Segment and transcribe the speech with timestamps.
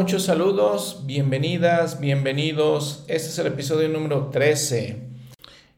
[0.00, 3.04] Muchos saludos, bienvenidas, bienvenidos.
[3.06, 4.96] Este es el episodio número 13.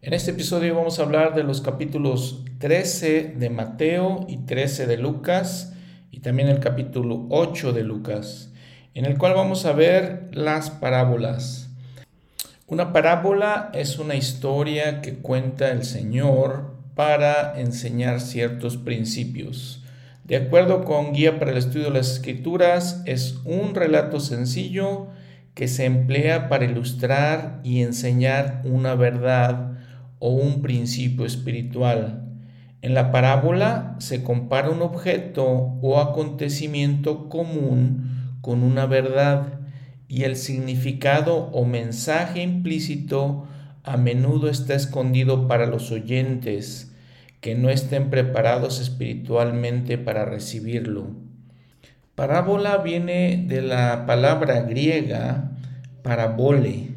[0.00, 4.96] En este episodio vamos a hablar de los capítulos 13 de Mateo y 13 de
[4.96, 5.72] Lucas
[6.12, 8.52] y también el capítulo 8 de Lucas,
[8.94, 11.70] en el cual vamos a ver las parábolas.
[12.68, 19.81] Una parábola es una historia que cuenta el Señor para enseñar ciertos principios.
[20.24, 25.08] De acuerdo con Guía para el Estudio de las Escrituras, es un relato sencillo
[25.54, 29.72] que se emplea para ilustrar y enseñar una verdad
[30.20, 32.22] o un principio espiritual.
[32.82, 39.58] En la parábola se compara un objeto o acontecimiento común con una verdad
[40.06, 43.48] y el significado o mensaje implícito
[43.82, 46.91] a menudo está escondido para los oyentes
[47.42, 51.08] que no estén preparados espiritualmente para recibirlo.
[52.14, 55.50] Parábola viene de la palabra griega
[56.04, 56.94] parabole,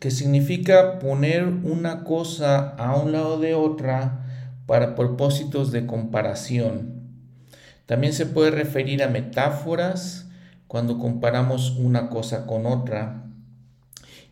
[0.00, 4.26] que significa poner una cosa a un lado de otra
[4.66, 6.98] para propósitos de comparación.
[7.86, 10.28] También se puede referir a metáforas
[10.66, 13.26] cuando comparamos una cosa con otra.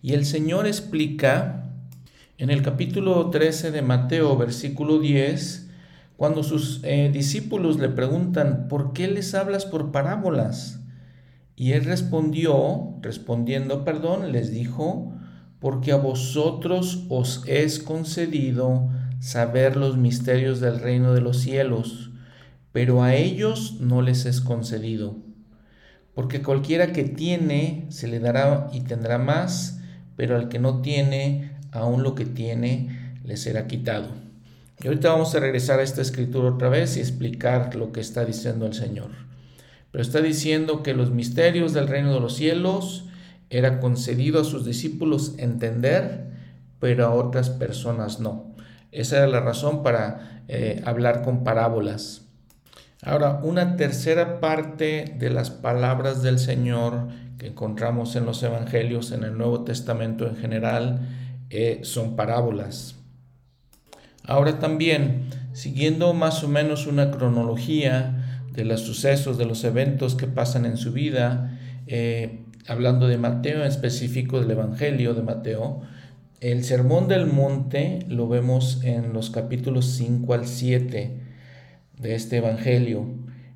[0.03, 1.66] Y el Señor explica
[2.39, 5.71] en el capítulo 13 de Mateo, versículo 10,
[6.19, 10.81] cuando sus eh, discípulos le preguntan, ¿por qué les hablas por parábolas?
[11.57, 15.15] Y él respondió, respondiendo, perdón, les dijo,
[15.61, 22.11] porque a vosotros os es concedido saber los misterios del reino de los cielos,
[22.73, 25.17] pero a ellos no les es concedido.
[26.15, 29.81] Porque cualquiera que tiene se le dará y tendrá más,
[30.17, 34.09] pero al que no tiene, aún lo que tiene le será quitado.
[34.83, 38.25] Y ahorita vamos a regresar a esta escritura otra vez y explicar lo que está
[38.25, 39.11] diciendo el Señor.
[39.91, 43.07] Pero está diciendo que los misterios del reino de los cielos
[43.49, 46.27] era concedido a sus discípulos entender,
[46.81, 48.55] pero a otras personas no.
[48.93, 52.23] Esa era la razón para eh, hablar con parábolas.
[53.03, 57.09] Ahora, una tercera parte de las palabras del Señor
[57.39, 61.09] que encontramos en los evangelios, en el Nuevo Testamento en general,
[61.51, 62.97] eh, son parábolas.
[64.25, 70.27] Ahora también, siguiendo más o menos una cronología de los sucesos, de los eventos que
[70.27, 75.83] pasan en su vida, eh, hablando de Mateo, en específico del Evangelio de Mateo,
[76.41, 81.21] el Sermón del Monte lo vemos en los capítulos 5 al 7
[81.99, 83.07] de este Evangelio.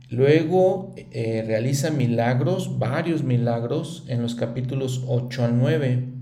[0.09, 6.20] Luego eh, realiza milagros, varios milagros, en los capítulos 8 al 9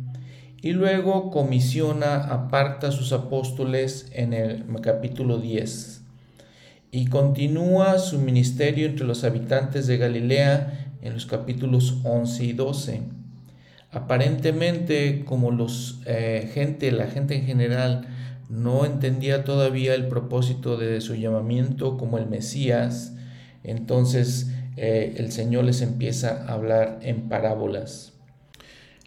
[0.60, 6.02] y luego comisiona, aparta a sus apóstoles en el capítulo 10
[6.90, 13.02] y continúa su ministerio entre los habitantes de Galilea en los capítulos 11 y 12.
[13.90, 18.08] Aparentemente, como los eh, gente, la gente en general
[18.48, 23.14] no entendía todavía el propósito de su llamamiento como el Mesías,
[23.62, 28.17] entonces eh, el Señor les empieza a hablar en parábolas.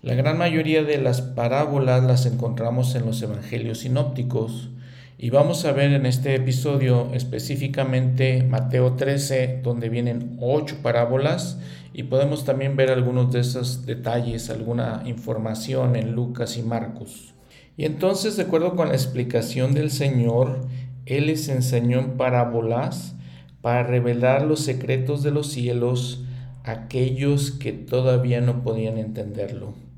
[0.03, 4.71] La gran mayoría de las parábolas las encontramos en los evangelios sinópticos
[5.19, 11.59] y vamos a ver en este episodio específicamente Mateo 13, donde vienen ocho parábolas
[11.93, 17.35] y podemos también ver algunos de esos detalles, alguna información en Lucas y Marcos.
[17.77, 20.67] Y entonces, de acuerdo con la explicación del Señor,
[21.05, 23.13] Él les enseñó en parábolas
[23.61, 26.23] para revelar los secretos de los cielos
[26.63, 29.90] a aquellos que todavía no podían entenderlo.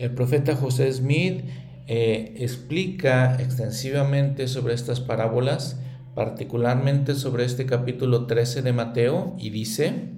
[0.00, 1.44] El profeta José Smith
[1.86, 5.78] eh, explica extensivamente sobre estas parábolas,
[6.14, 10.12] particularmente sobre este capítulo 13 de Mateo, y dice,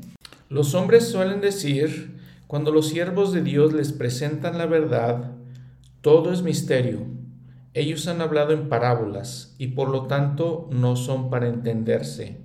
[0.49, 5.33] los hombres suelen decir, cuando los siervos de Dios les presentan la verdad,
[6.01, 7.01] todo es misterio.
[7.75, 12.39] Ellos han hablado en parábolas y por lo tanto no son para entenderse.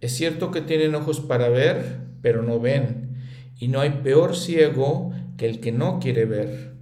[0.00, 3.18] Es cierto que tienen ojos para ver, pero no ven,
[3.58, 6.74] y no hay peor ciego que el que no quiere ver.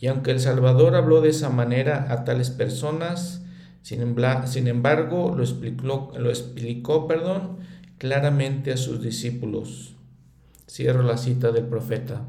[0.00, 3.42] Y aunque el Salvador habló de esa manera a tales personas,
[3.82, 7.58] sin, embargo lo explicó, lo explicó perdón,
[7.98, 9.94] claramente a sus discípulos.
[10.68, 12.22] Cierro la cita del profeta.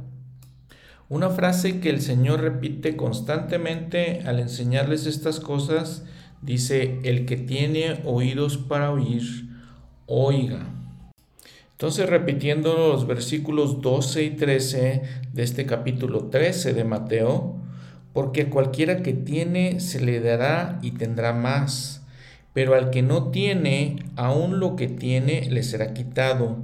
[1.10, 6.06] Una frase que el Señor repite constantemente al enseñarles estas cosas,
[6.42, 9.50] dice, el que tiene oídos para oír,
[10.06, 10.79] oiga.
[11.80, 17.56] Entonces, repitiendo los versículos 12 y 13 de este capítulo 13 de Mateo,
[18.12, 22.06] porque a cualquiera que tiene se le dará y tendrá más,
[22.52, 26.58] pero al que no tiene, aún lo que tiene le será quitado.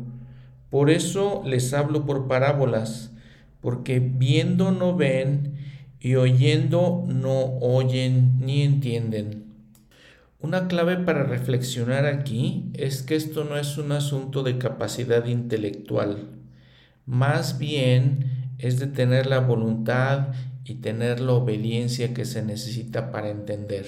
[0.69, 3.13] Por eso les hablo por parábolas,
[3.61, 5.53] porque viendo no ven
[6.01, 9.44] y oyendo no oyen ni entienden.
[10.45, 16.29] Una clave para reflexionar aquí es que esto no es un asunto de capacidad intelectual,
[17.07, 23.31] más bien es de tener la voluntad y tener la obediencia que se necesita para
[23.31, 23.87] entender.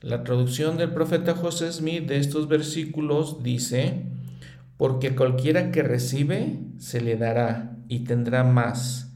[0.00, 4.04] La traducción del profeta José Smith de estos versículos dice,
[4.76, 9.12] porque cualquiera que recibe se le dará y tendrá más,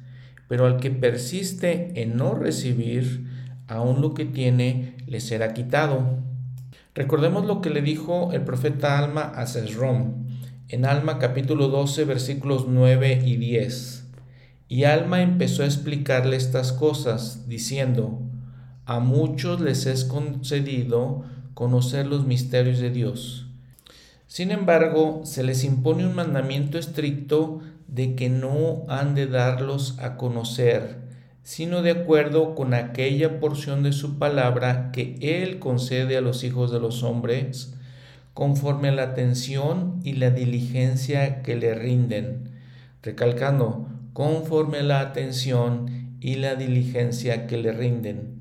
[0.48, 3.28] pero al que persiste en no recibir,
[3.68, 6.31] aún lo que tiene le será quitado.
[6.94, 10.26] Recordemos lo que le dijo el profeta Alma a Sesrom
[10.68, 14.08] en Alma capítulo 12 versículos 9 y 10.
[14.68, 18.20] Y Alma empezó a explicarle estas cosas, diciendo,
[18.84, 21.24] a muchos les es concedido
[21.54, 23.46] conocer los misterios de Dios.
[24.26, 30.18] Sin embargo, se les impone un mandamiento estricto de que no han de darlos a
[30.18, 31.01] conocer,
[31.42, 36.70] sino de acuerdo con aquella porción de su palabra que Él concede a los hijos
[36.70, 37.74] de los hombres,
[38.34, 42.50] conforme a la atención y la diligencia que le rinden,
[43.02, 48.40] recalcando, conforme a la atención y la diligencia que le rinden.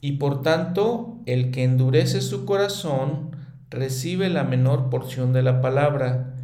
[0.00, 3.36] Y por tanto, el que endurece su corazón
[3.70, 6.34] recibe la menor porción de la palabra,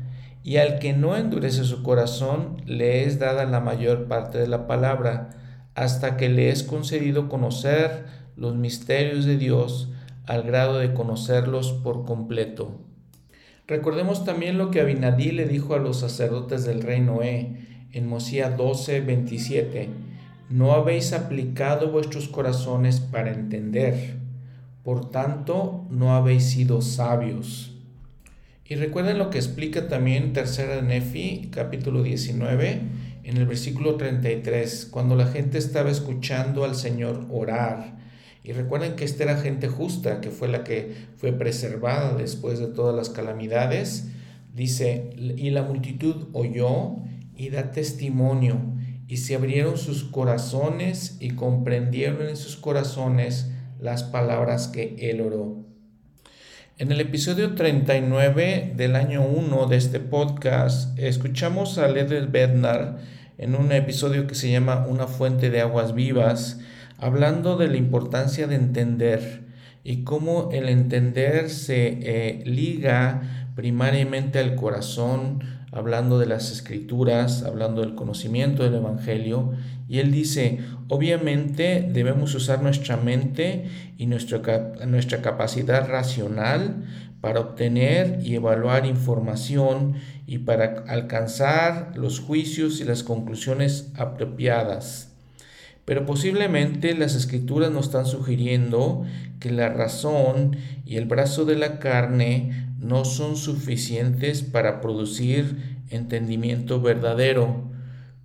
[0.42, 4.66] y al que no endurece su corazón le es dada la mayor parte de la
[4.66, 5.30] palabra,
[5.74, 8.06] hasta que le es concedido conocer
[8.36, 9.88] los misterios de Dios
[10.26, 12.80] al grado de conocerlos por completo.
[13.66, 17.56] Recordemos también lo que Abinadí le dijo a los sacerdotes del rey Noé
[17.92, 19.88] en Mosía 12, 27.
[20.50, 24.16] No habéis aplicado vuestros corazones para entender,
[24.82, 27.72] por tanto no habéis sido sabios.
[28.66, 32.80] Y recuerden lo que explica también Tercera de Nefi, capítulo 19,
[33.24, 37.96] en el versículo 33, cuando la gente estaba escuchando al Señor orar.
[38.42, 42.66] Y recuerden que esta era gente justa, que fue la que fue preservada después de
[42.66, 44.08] todas las calamidades.
[44.52, 46.96] Dice, y la multitud oyó
[47.34, 48.60] y da testimonio,
[49.08, 53.50] y se abrieron sus corazones y comprendieron en sus corazones
[53.80, 55.63] las palabras que él oró.
[56.76, 62.98] En el episodio 39 del año 1 de este podcast, escuchamos a Ledel Bednar
[63.38, 66.58] en un episodio que se llama Una fuente de aguas vivas,
[66.98, 69.44] hablando de la importancia de entender
[69.84, 75.44] y cómo el entender se eh, liga primariamente al corazón,
[75.74, 79.52] hablando de las escrituras, hablando del conocimiento del Evangelio.
[79.88, 83.66] Y él dice, obviamente debemos usar nuestra mente
[83.98, 84.40] y nuestra,
[85.20, 86.84] capacidad racional
[87.20, 89.94] para obtener y evaluar información
[90.28, 95.10] y para alcanzar los juicios y las conclusiones apropiadas.
[95.84, 99.04] Pero posiblemente las escrituras nos están sugiriendo
[99.40, 100.56] que la razón
[100.86, 107.70] y el brazo de la carne no son suficientes para producir entendimiento verdadero.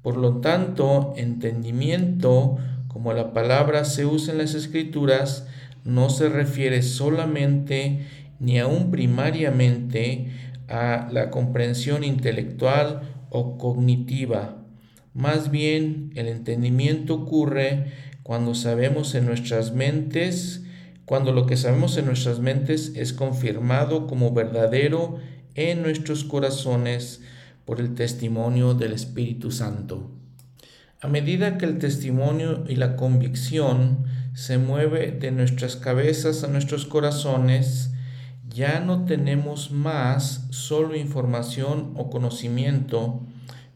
[0.02, 2.58] Por lo tanto, entendimiento,
[2.90, 5.48] como la palabra se usa en las escrituras,
[5.86, 8.06] no se refiere solamente
[8.40, 10.28] ni aún primariamente
[10.68, 14.58] a la comprensión intelectual o cognitiva.
[15.14, 17.86] Más bien, el entendimiento ocurre
[18.24, 20.66] cuando sabemos en nuestras mentes,
[21.10, 25.18] cuando lo que sabemos en nuestras mentes es confirmado como verdadero
[25.56, 27.22] en nuestros corazones
[27.66, 30.12] por el testimonio del Espíritu Santo.
[31.02, 36.86] A medida que el testimonio y la convicción se mueve de nuestras cabezas a nuestros
[36.86, 37.90] corazones,
[38.48, 43.26] ya no tenemos más solo información o conocimiento,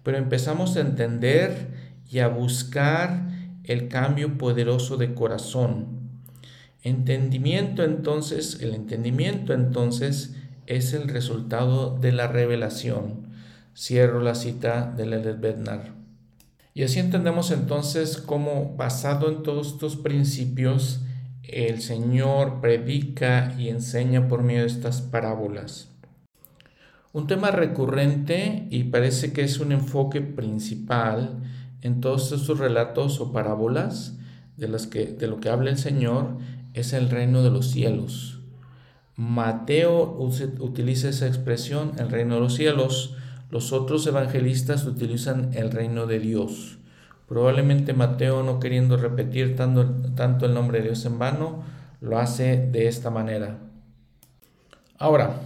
[0.03, 1.73] pero empezamos a entender
[2.07, 3.27] y a buscar
[3.63, 5.92] el cambio poderoso de corazón.
[6.83, 10.35] Entendimiento entonces, el entendimiento entonces
[10.65, 13.29] es el resultado de la revelación.
[13.73, 15.93] Cierro la cita de Ledet Bednar.
[16.73, 21.01] Y así entendemos entonces cómo, basado en todos estos principios,
[21.43, 25.89] el Señor predica y enseña por medio de estas parábolas.
[27.13, 31.43] Un tema recurrente y parece que es un enfoque principal
[31.81, 34.17] en todos estos relatos o parábolas
[34.57, 36.37] de, las que, de lo que habla el Señor
[36.73, 38.39] es el reino de los cielos.
[39.15, 40.17] Mateo
[40.59, 43.15] utiliza esa expresión, el reino de los cielos.
[43.51, 46.79] Los otros evangelistas utilizan el reino de Dios.
[47.27, 51.63] Probablemente Mateo, no queriendo repetir tanto, tanto el nombre de Dios en vano,
[52.01, 53.59] lo hace de esta manera.
[54.97, 55.41] Ahora,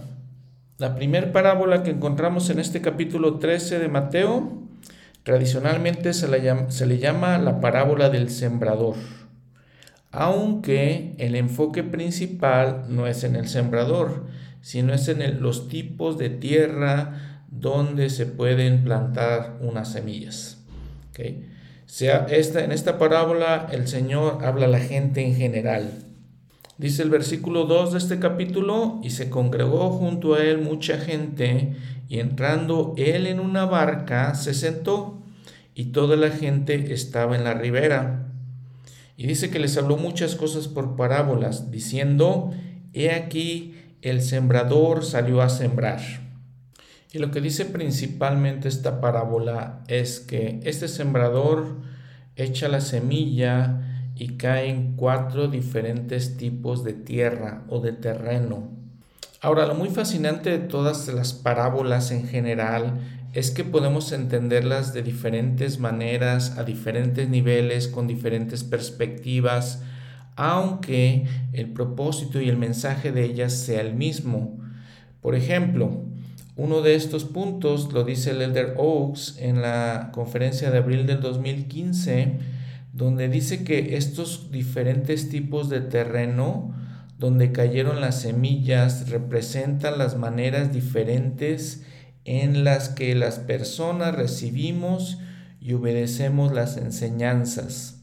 [0.78, 4.62] La primera parábola que encontramos en este capítulo 13 de Mateo,
[5.24, 8.94] tradicionalmente se, le llama la parábola del sembrador,
[10.10, 14.26] aunque el enfoque principal no es en el sembrador,
[14.60, 20.64] sino es en los tipos de tierra donde se pueden plantar unas semillas.
[21.86, 26.04] Sea esta, en esta parábola el Señor habla a la gente en general,
[26.78, 31.74] Dice el versículo 2 de este capítulo, y se congregó junto a él mucha gente,
[32.08, 35.20] y entrando él en una barca, se sentó,
[35.74, 38.27] y toda la gente estaba en la ribera.
[39.18, 42.52] Y dice que les habló muchas cosas por parábolas, diciendo,
[42.94, 46.00] He aquí, el sembrador salió a sembrar.
[47.12, 51.82] Y lo que dice principalmente esta parábola es que este sembrador
[52.36, 58.68] echa la semilla, y caen cuatro diferentes tipos de tierra o de terreno.
[59.40, 62.98] Ahora, lo muy fascinante de todas las parábolas en general
[63.38, 69.80] es que podemos entenderlas de diferentes maneras, a diferentes niveles, con diferentes perspectivas,
[70.34, 74.58] aunque el propósito y el mensaje de ellas sea el mismo.
[75.20, 76.04] Por ejemplo,
[76.56, 81.20] uno de estos puntos lo dice el Elder Oaks en la conferencia de abril del
[81.20, 82.40] 2015,
[82.92, 86.74] donde dice que estos diferentes tipos de terreno
[87.20, 91.84] donde cayeron las semillas representan las maneras diferentes
[92.24, 95.18] en las que las personas recibimos
[95.60, 98.02] y obedecemos las enseñanzas.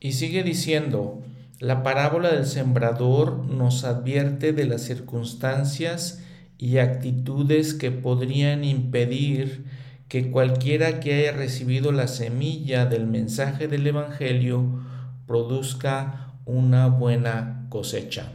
[0.00, 1.22] Y sigue diciendo,
[1.60, 6.22] la parábola del sembrador nos advierte de las circunstancias
[6.56, 9.64] y actitudes que podrían impedir
[10.08, 14.80] que cualquiera que haya recibido la semilla del mensaje del Evangelio
[15.26, 18.32] produzca una buena cosecha.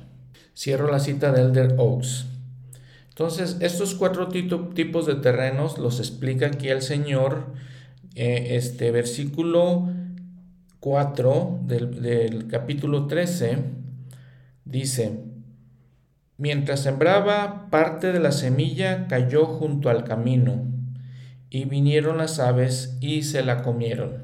[0.56, 2.28] Cierro la cita de Elder Oaks.
[3.14, 7.54] Entonces, estos cuatro tipos de terrenos los explica aquí el Señor.
[8.16, 9.88] Eh, este versículo
[10.80, 13.60] 4 del, del capítulo 13
[14.66, 15.20] dice,
[16.38, 20.66] mientras sembraba, parte de la semilla cayó junto al camino
[21.52, 24.24] y vinieron las aves y se la comieron.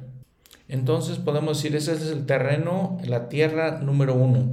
[0.68, 4.52] Entonces podemos decir, ese es el terreno, la tierra número uno.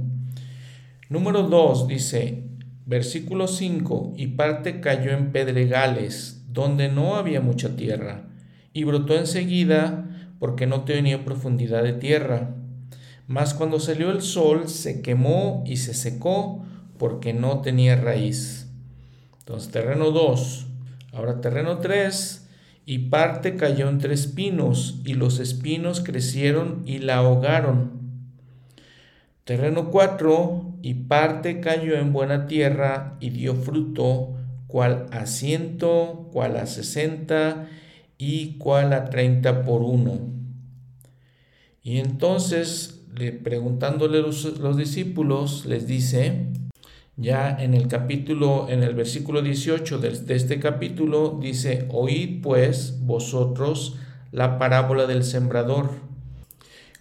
[1.09, 2.46] Número dos dice,
[2.87, 8.29] versículo 5, y parte cayó en pedregales, donde no había mucha tierra,
[8.73, 12.55] y brotó enseguida porque no tenía profundidad de tierra.
[13.27, 16.65] Mas cuando salió el sol se quemó y se secó
[16.97, 18.69] porque no tenía raíz.
[19.39, 20.65] Entonces, terreno 2.
[21.11, 22.47] Ahora, terreno 3
[22.85, 27.96] y parte cayó entre espinos, y los espinos crecieron y la ahogaron.
[29.47, 34.35] Terreno 4, y parte cayó en buena tierra y dio fruto,
[34.67, 37.69] cual a ciento, cual a sesenta
[38.17, 40.19] y cual a treinta por uno.
[41.81, 43.05] Y entonces,
[43.41, 46.47] preguntándole los, los discípulos, les dice,
[47.15, 53.95] ya en el capítulo, en el versículo 18 de, este capítulo, dice, oíd pues vosotros
[54.33, 56.05] la parábola del sembrador.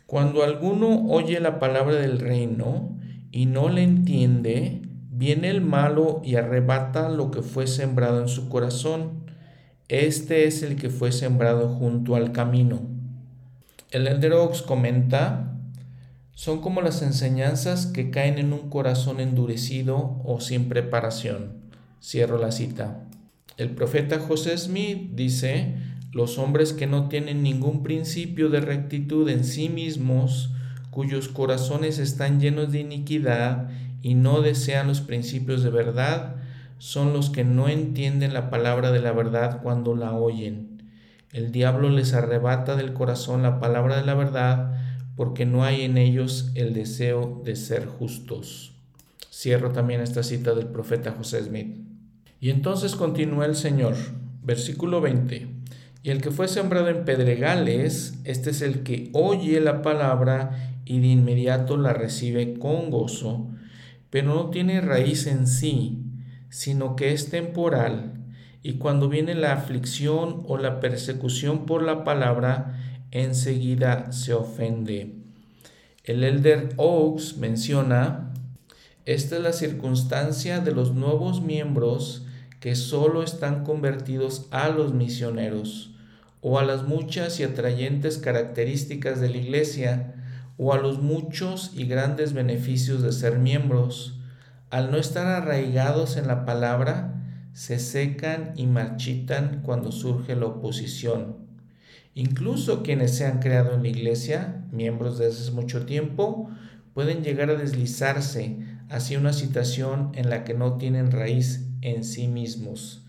[0.07, 2.97] Cuando alguno oye la palabra del reino
[3.33, 8.49] y no le entiende, viene el malo y arrebata lo que fue sembrado en su
[8.49, 9.25] corazón.
[9.89, 12.81] Este es el que fue sembrado junto al camino.
[13.91, 15.53] El Elder Oaks comenta
[16.37, 21.55] son como las enseñanzas que caen en un corazón endurecido o sin preparación.
[22.01, 23.05] Cierro la cita.
[23.57, 25.77] El profeta José Smith dice,
[26.17, 30.49] los hombres que no tienen ningún principio de rectitud en sí mismos,
[30.91, 33.69] cuyos corazones están llenos de iniquidad
[34.01, 36.37] y no desean los principios de verdad,
[36.79, 40.83] son los que no entienden la palabra de la verdad cuando la oyen.
[41.35, 44.73] El diablo les arrebata del corazón la palabra de la verdad,
[45.17, 48.73] porque no hay en ellos el deseo de ser justos.
[49.31, 51.77] Cierro también esta cita del profeta José Smith.
[52.41, 53.97] Y entonces continúa el Señor,
[54.43, 55.56] versículo 20.
[56.07, 61.01] Y el que fue sembrado en pedregales, este es el que oye la palabra y
[61.01, 63.49] de inmediato la recibe con gozo,
[64.09, 66.05] pero no tiene raíz en sí,
[66.49, 68.25] sino que es temporal,
[68.63, 72.79] y cuando viene la aflicción o la persecución por la palabra,
[73.11, 75.17] enseguida se ofende.
[76.05, 78.33] El elder Oaks menciona,
[79.07, 82.25] esta es la circunstancia de los nuevos miembros
[82.61, 85.95] que solo están convertidos a los misioneros
[86.49, 90.15] o a las muchas y atrayentes características de la iglesia
[90.57, 94.21] o a los muchos y grandes beneficios de ser miembros.
[94.71, 97.21] Al no estar arraigados en la palabra,
[97.53, 101.39] se secan y marchitan cuando surge la oposición.
[102.15, 106.49] Incluso quienes se han creado en la iglesia, miembros desde hace mucho tiempo,
[106.95, 112.29] pueden llegar a deslizarse hacia una situación en la que no tienen raíz en sí
[112.29, 113.05] mismos.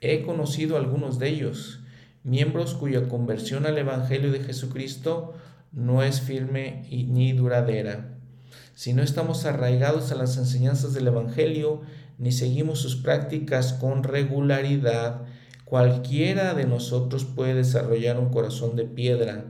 [0.00, 1.82] He conocido algunos de ellos,
[2.28, 5.34] miembros cuya conversión al Evangelio de Jesucristo
[5.72, 8.18] no es firme ni duradera.
[8.74, 11.82] Si no estamos arraigados a las enseñanzas del Evangelio,
[12.18, 15.22] ni seguimos sus prácticas con regularidad,
[15.64, 19.44] cualquiera de nosotros puede desarrollar un corazón de piedra,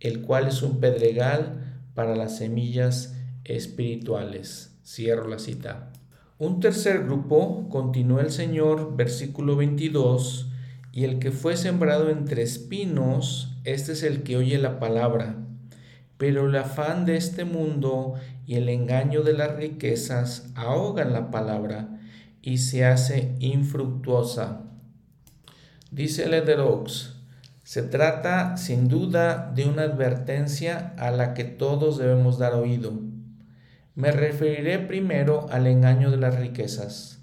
[0.00, 4.78] el cual es un pedregal para las semillas espirituales.
[4.84, 5.92] Cierro la cita.
[6.38, 10.48] Un tercer grupo, continuó el Señor, versículo 22,
[10.98, 15.36] y el que fue sembrado entre espinos, este es el que oye la palabra,
[16.16, 18.14] pero el afán de este mundo
[18.46, 22.00] y el engaño de las riquezas ahogan la palabra
[22.42, 24.62] y se hace infructuosa.
[25.92, 27.14] Dice Lederox,
[27.62, 32.92] se trata sin duda de una advertencia a la que todos debemos dar oído.
[33.94, 37.17] Me referiré primero al engaño de las riquezas,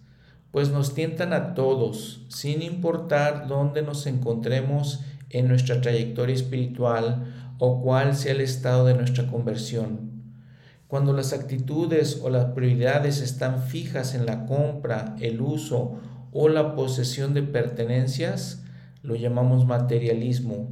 [0.56, 7.26] pues nos tientan a todos, sin importar dónde nos encontremos en nuestra trayectoria espiritual
[7.58, 10.12] o cuál sea el estado de nuestra conversión.
[10.88, 16.00] Cuando las actitudes o las prioridades están fijas en la compra, el uso
[16.32, 18.64] o la posesión de pertenencias,
[19.04, 20.70] lo llamamos materialismo.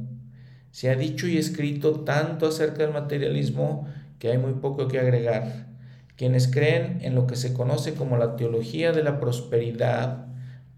[0.70, 3.86] Se ha dicho y escrito tanto acerca del materialismo
[4.18, 5.73] que hay muy poco que agregar.
[6.16, 10.26] Quienes creen en lo que se conoce como la teología de la prosperidad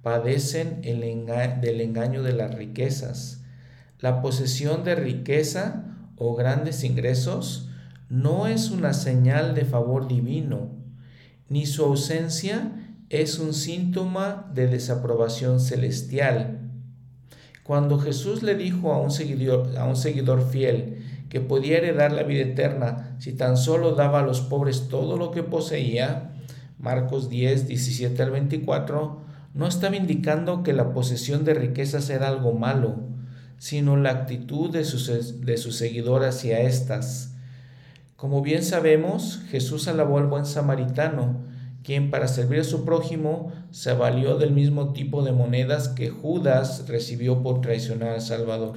[0.03, 3.43] padecen el del engaño de las riquezas.
[3.99, 5.85] La posesión de riqueza
[6.17, 7.69] o grandes ingresos
[8.09, 10.71] no es una señal de favor divino,
[11.49, 12.73] ni su ausencia
[13.11, 16.61] es un síntoma de desaprobación celestial.
[17.63, 22.23] Cuando Jesús le dijo a un seguidor, a un seguidor fiel que podía heredar la
[22.23, 26.33] vida eterna si tan solo daba a los pobres todo lo que poseía,
[26.79, 29.21] Marcos 10, 17 al 24,
[29.55, 32.97] no estaba indicando que la posesión de riquezas era algo malo,
[33.59, 37.35] sino la actitud de sus, de sus seguidor hacia éstas.
[38.17, 41.41] Como bien sabemos, Jesús alabó al buen samaritano,
[41.83, 46.85] quien para servir a su prójimo se valió del mismo tipo de monedas que Judas
[46.89, 48.75] recibió por traicionar al Salvador.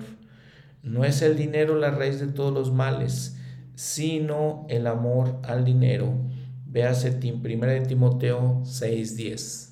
[0.82, 3.38] No es el dinero la raíz de todos los males,
[3.76, 6.14] sino el amor al dinero.
[6.66, 9.70] Véase 1 de Timoteo 6:10.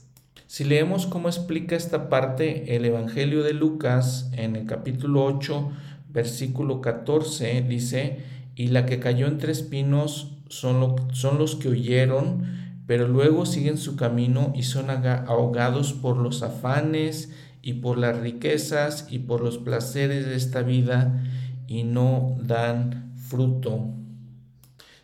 [0.47, 5.71] Si leemos cómo explica esta parte el Evangelio de Lucas en el capítulo 8,
[6.09, 8.19] versículo 14, dice,
[8.55, 12.43] y la que cayó entre espinos son, son los que oyeron,
[12.87, 17.31] pero luego siguen su camino y son ahogados por los afanes
[17.67, 21.21] y por las riquezas y por los placeres de esta vida
[21.67, 23.89] y no dan fruto.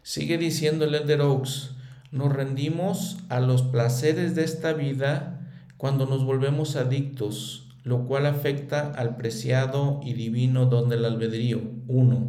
[0.01, 1.71] Sigue diciendo el Elder Oaks,
[2.13, 5.41] nos rendimos a los placeres de esta vida
[5.75, 11.59] cuando nos volvemos adictos, lo cual afecta al preciado y divino don del albedrío.
[11.89, 12.27] 1.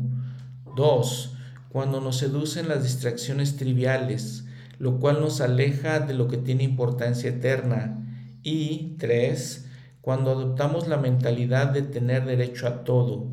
[0.75, 1.37] 2.
[1.69, 4.47] Cuando nos seducen las distracciones triviales,
[4.81, 8.05] lo cual nos aleja de lo que tiene importancia eterna.
[8.43, 9.65] Y 3.
[10.05, 13.27] Cuando adoptamos la mentalidad de tener derecho a todo,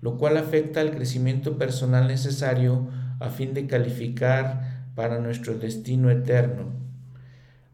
[0.00, 2.88] lo cual afecta al crecimiento personal necesario
[3.20, 6.72] a fin de calificar para nuestro destino eterno.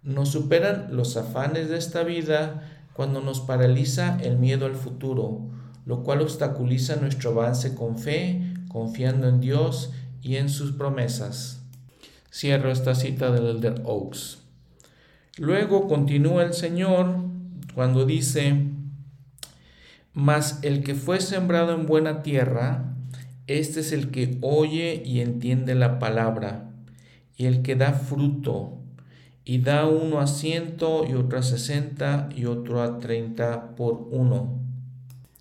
[0.02, 5.48] Nos superan los afanes de esta vida cuando nos paraliza el miedo al futuro,
[5.86, 11.62] lo cual obstaculiza nuestro avance con fe, confiando en Dios y en sus promesas.
[12.30, 14.42] Cierro esta cita del Elder Oaks.
[15.38, 17.23] Luego continúa el Señor
[17.74, 18.68] cuando dice,
[20.12, 22.94] mas el que fue sembrado en buena tierra,
[23.46, 26.70] este es el que oye y entiende la palabra
[27.36, 28.78] y el que da fruto,
[29.44, 34.60] y da uno a ciento y otro a sesenta y otro a treinta por uno.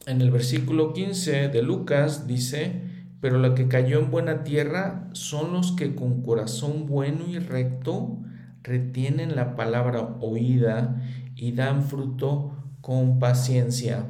[0.06, 2.82] En el versículo 15 de Lucas dice,
[3.22, 8.18] pero la que cayó en buena tierra son los que con corazón bueno y recto
[8.64, 11.02] retienen la palabra oída
[11.44, 14.06] y dan fruto con paciencia.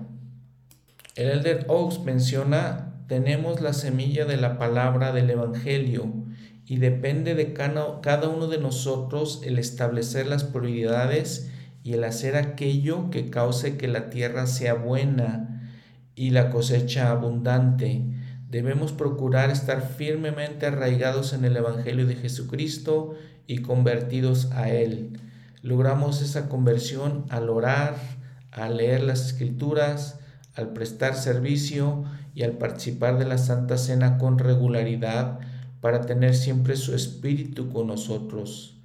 [1.15, 6.13] El Elder Oaks menciona, tenemos la semilla de la palabra del Evangelio
[6.67, 11.49] y depende de cada uno de nosotros el establecer las prioridades
[11.83, 15.71] y el hacer aquello que cause que la tierra sea buena
[16.13, 18.03] y la cosecha abundante.
[18.47, 23.15] Debemos procurar estar firmemente arraigados en el Evangelio de Jesucristo
[23.47, 25.17] y convertidos a Él.
[25.63, 27.95] Logramos esa conversión al orar,
[28.51, 30.19] al leer las escrituras,
[30.55, 32.03] al prestar servicio
[32.35, 35.39] y al participar de la Santa Cena con regularidad
[35.79, 38.77] para tener siempre su espíritu con nosotros.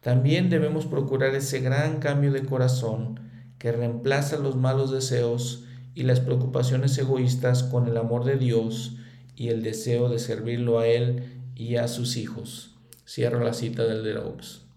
[0.00, 3.20] También debemos procurar ese gran cambio de corazón
[3.58, 8.96] que reemplaza los malos deseos y las preocupaciones egoístas con el amor de Dios
[9.36, 12.74] y el deseo de servirlo a Él y a sus hijos.
[13.06, 14.67] Cierro la cita del Derox.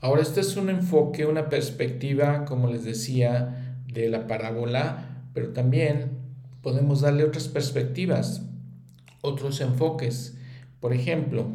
[0.00, 6.18] Ahora, este es un enfoque, una perspectiva, como les decía, de la parábola, pero también
[6.62, 8.42] podemos darle otras perspectivas,
[9.22, 10.36] otros enfoques.
[10.78, 11.48] Por ejemplo,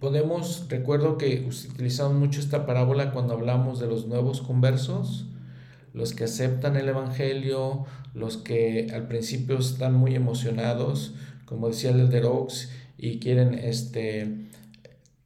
[0.00, 5.26] podemos, recuerdo que utilizamos mucho esta parábola cuando hablamos de los nuevos conversos,
[5.92, 11.14] los que aceptan el Evangelio, los que al principio están muy emocionados,
[11.44, 14.48] como decía el Oaks, y quieren, este,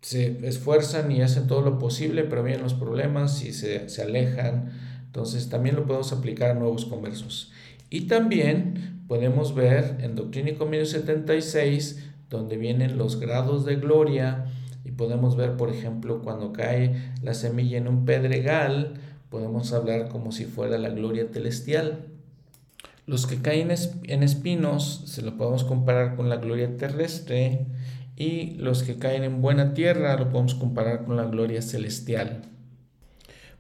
[0.01, 4.73] se esfuerzan y hacen todo lo posible, pero vienen los problemas y se, se alejan.
[5.07, 7.53] Entonces también lo podemos aplicar a nuevos conversos.
[7.91, 14.47] Y también podemos ver en Doctrina y Convenio 76, donde vienen los grados de gloria,
[14.85, 18.95] y podemos ver, por ejemplo, cuando cae la semilla en un pedregal,
[19.29, 22.07] podemos hablar como si fuera la gloria celestial.
[23.07, 23.71] Los que caen
[24.05, 27.67] en espinos se lo podemos comparar con la gloria terrestre
[28.19, 32.43] y los que caen en buena tierra lo podemos comparar con la gloria celestial.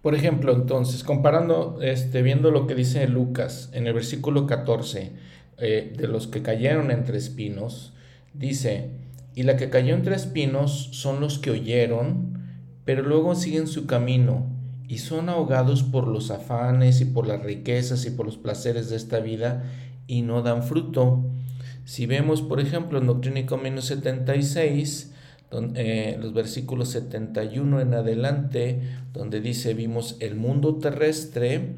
[0.03, 5.13] Por ejemplo, entonces, comparando, este, viendo lo que dice Lucas en el versículo 14,
[5.59, 7.95] eh, de los que cayeron entre espinos,
[8.35, 8.91] dice,
[9.37, 12.43] y la que cayó entre espinos son los que oyeron,
[12.85, 14.47] pero luego siguen su camino
[14.89, 18.97] y son ahogados por los afanes y por las riquezas y por los placeres de
[18.97, 19.63] esta vida
[20.09, 21.25] y no dan fruto.
[21.89, 25.11] Si vemos, por ejemplo, en Doctrina y 76,
[25.51, 28.83] donde, los versículos 71 en adelante,
[29.15, 31.77] donde dice, vimos el mundo terrestre,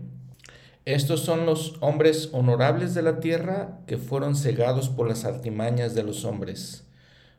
[0.84, 6.02] estos son los hombres honorables de la tierra que fueron cegados por las artimañas de
[6.02, 6.88] los hombres.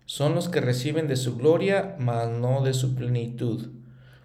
[0.06, 3.68] Son los que reciben de su gloria, mas no de su plenitud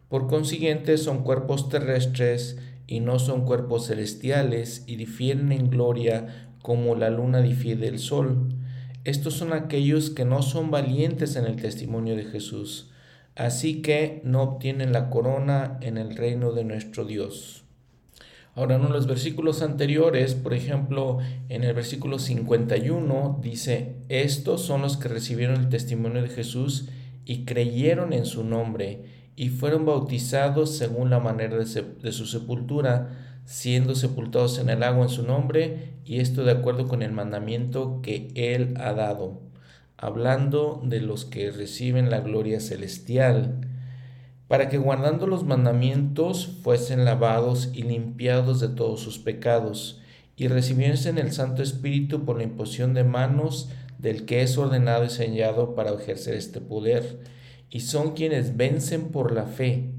[0.09, 6.96] por consiguiente, son cuerpos terrestres y no son cuerpos celestiales y difieren en gloria como
[6.96, 8.48] la luna difiere del sol.
[9.05, 12.90] Estos son aquellos que no son valientes en el testimonio de Jesús,
[13.37, 17.62] así que no obtienen la corona en el reino de nuestro Dios.
[18.57, 24.96] Ahora, en los versículos anteriores, por ejemplo, en el versículo 51 dice, estos son los
[24.96, 26.88] que recibieron el testimonio de Jesús
[27.24, 29.05] y creyeron en su nombre
[29.37, 35.11] y fueron bautizados según la manera de, su sepultura, siendo sepultados en el agua en
[35.11, 39.40] su nombre, y esto de acuerdo con el mandamiento que Él ha dado,
[39.99, 43.61] hablando de los que reciben la gloria celestial,
[44.49, 50.01] para que guardando los mandamientos fuesen lavados y limpiados de todos sus pecados,
[50.37, 55.11] y recibiesen el Santo Espíritu por la imposición de manos del que es ordenado y
[55.11, 57.21] sellado para ejercer este poder
[57.71, 59.90] y son quienes vencen por la fe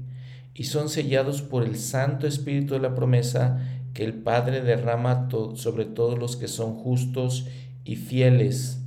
[0.54, 5.84] y son sellados por el Santo Espíritu de la promesa que el Padre derrama sobre
[5.84, 7.48] todos los que son justos
[7.84, 8.78] y fieles.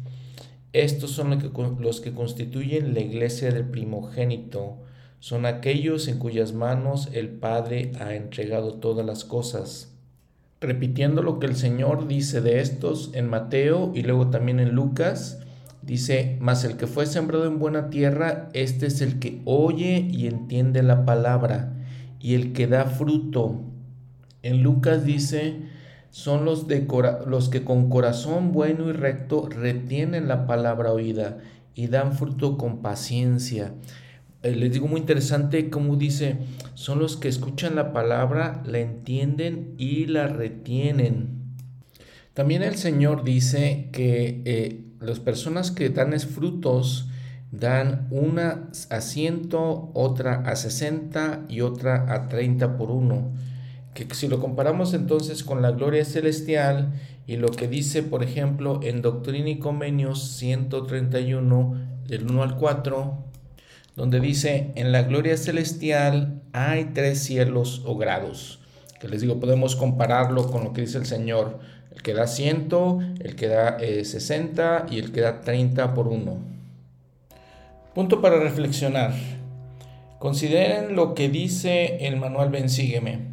[0.72, 1.38] Estos son
[1.82, 4.78] los que constituyen la iglesia del primogénito.
[5.20, 9.94] Son aquellos en cuyas manos el Padre ha entregado todas las cosas.
[10.62, 15.40] Repitiendo lo que el Señor dice de estos en Mateo y luego también en Lucas,
[15.82, 20.28] Dice, mas el que fue sembrado en buena tierra, este es el que oye y
[20.28, 21.74] entiende la palabra,
[22.20, 23.71] y el que da fruto.
[24.44, 25.58] En Lucas dice,
[26.10, 26.88] son los, de
[27.28, 31.38] los que con corazón bueno y recto retienen la palabra oída
[31.76, 33.74] y dan fruto con paciencia.
[34.44, 36.38] Eh, les digo muy interesante cómo dice,
[36.74, 41.42] son los que escuchan la palabra, la entienden y la retienen.
[42.34, 47.08] También el Señor dice que eh, las personas que dan frutos
[47.52, 53.32] dan una a ciento, otra a 60 y otra a 30 por uno.
[53.94, 56.94] Que si lo comparamos entonces con la gloria celestial
[57.28, 61.76] y lo que dice, por ejemplo, en Doctrina y Convenios 131,
[62.08, 63.18] del 1 al 4,
[63.96, 68.60] donde dice, en la gloria celestial hay tres cielos o grados.
[69.00, 71.60] Que les digo, podemos compararlo con lo que dice el Señor
[71.94, 72.70] el que da 100,
[73.20, 76.38] el que da 60 y el que da 30 por 1.
[77.94, 79.14] Punto para reflexionar.
[80.20, 83.31] Consideren lo que dice el manual Bensígueme.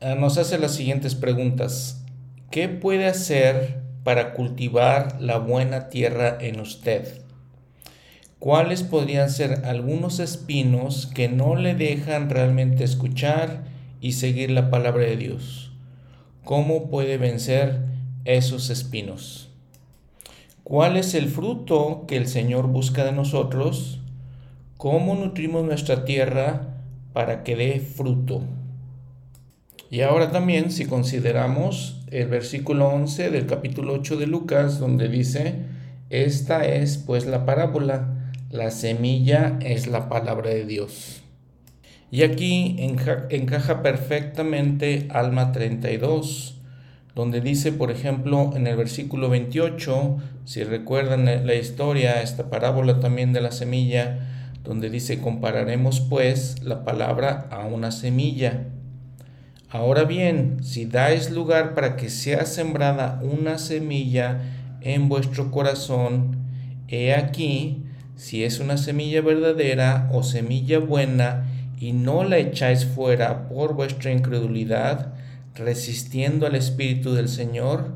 [0.00, 2.04] Ah, nos hace las siguientes preguntas.
[2.50, 7.22] ¿Qué puede hacer para cultivar la buena tierra en usted?
[8.38, 13.64] ¿Cuáles podrían ser algunos espinos que no le dejan realmente escuchar
[14.00, 15.72] y seguir la palabra de Dios.
[16.44, 17.82] ¿Cómo puede vencer
[18.24, 19.50] esos espinos?
[20.64, 24.00] ¿Cuál es el fruto que el Señor busca de nosotros?
[24.76, 26.78] ¿Cómo nutrimos nuestra tierra
[27.12, 28.42] para que dé fruto?
[29.92, 35.64] Y ahora también si consideramos el versículo 11 del capítulo 8 de Lucas, donde dice,
[36.10, 41.22] esta es pues la parábola, la semilla es la palabra de Dios.
[42.12, 46.60] Y aquí encaja perfectamente Alma 32,
[47.16, 53.32] donde dice, por ejemplo, en el versículo 28, si recuerdan la historia, esta parábola también
[53.32, 54.20] de la semilla,
[54.62, 58.66] donde dice, compararemos pues la palabra a una semilla
[59.72, 64.40] Ahora bien, si dais lugar para que sea sembrada una semilla
[64.80, 66.38] en vuestro corazón,
[66.88, 67.84] he aquí,
[68.16, 71.46] si es una semilla verdadera o semilla buena,
[71.78, 75.14] y no la echáis fuera por vuestra incredulidad,
[75.54, 77.94] resistiendo al Espíritu del Señor,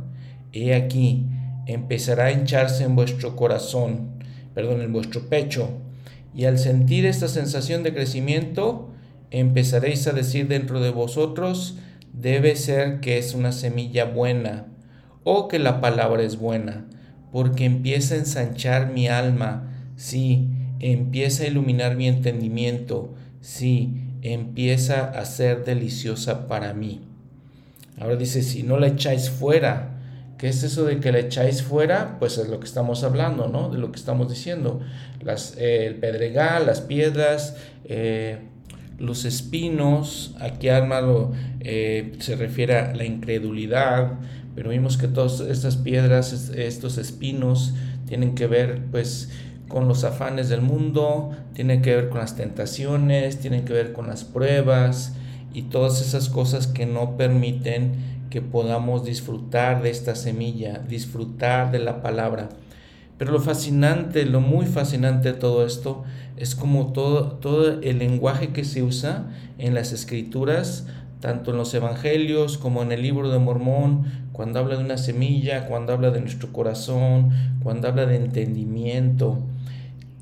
[0.52, 1.26] he aquí,
[1.66, 4.10] empezará a hincharse en vuestro corazón,
[4.54, 5.70] perdón, en vuestro pecho,
[6.36, 8.93] y al sentir esta sensación de crecimiento,
[9.34, 11.76] empezaréis a decir dentro de vosotros,
[12.12, 14.66] debe ser que es una semilla buena
[15.24, 16.86] o que la palabra es buena,
[17.32, 25.24] porque empieza a ensanchar mi alma, sí, empieza a iluminar mi entendimiento, sí, empieza a
[25.24, 27.00] ser deliciosa para mí.
[27.98, 29.98] Ahora dice, si no la echáis fuera,
[30.38, 32.18] ¿qué es eso de que la echáis fuera?
[32.20, 33.68] Pues es lo que estamos hablando, ¿no?
[33.68, 34.80] De lo que estamos diciendo.
[35.20, 38.38] Las, eh, el pedregal, las piedras, eh,
[38.98, 41.00] los espinos, aquí Alma
[41.60, 44.18] eh, se refiere a la incredulidad,
[44.54, 47.74] pero vimos que todas estas piedras, estos espinos,
[48.06, 49.30] tienen que ver pues
[49.68, 54.06] con los afanes del mundo, tienen que ver con las tentaciones, tienen que ver con
[54.06, 55.14] las pruebas
[55.52, 57.92] y todas esas cosas que no permiten
[58.30, 62.48] que podamos disfrutar de esta semilla, disfrutar de la palabra.
[63.16, 66.04] Pero lo fascinante, lo muy fascinante de todo esto
[66.36, 70.86] es como todo, todo el lenguaje que se usa en las escrituras,
[71.20, 75.66] tanto en los evangelios como en el libro de Mormón, cuando habla de una semilla,
[75.66, 77.30] cuando habla de nuestro corazón,
[77.62, 79.38] cuando habla de entendimiento.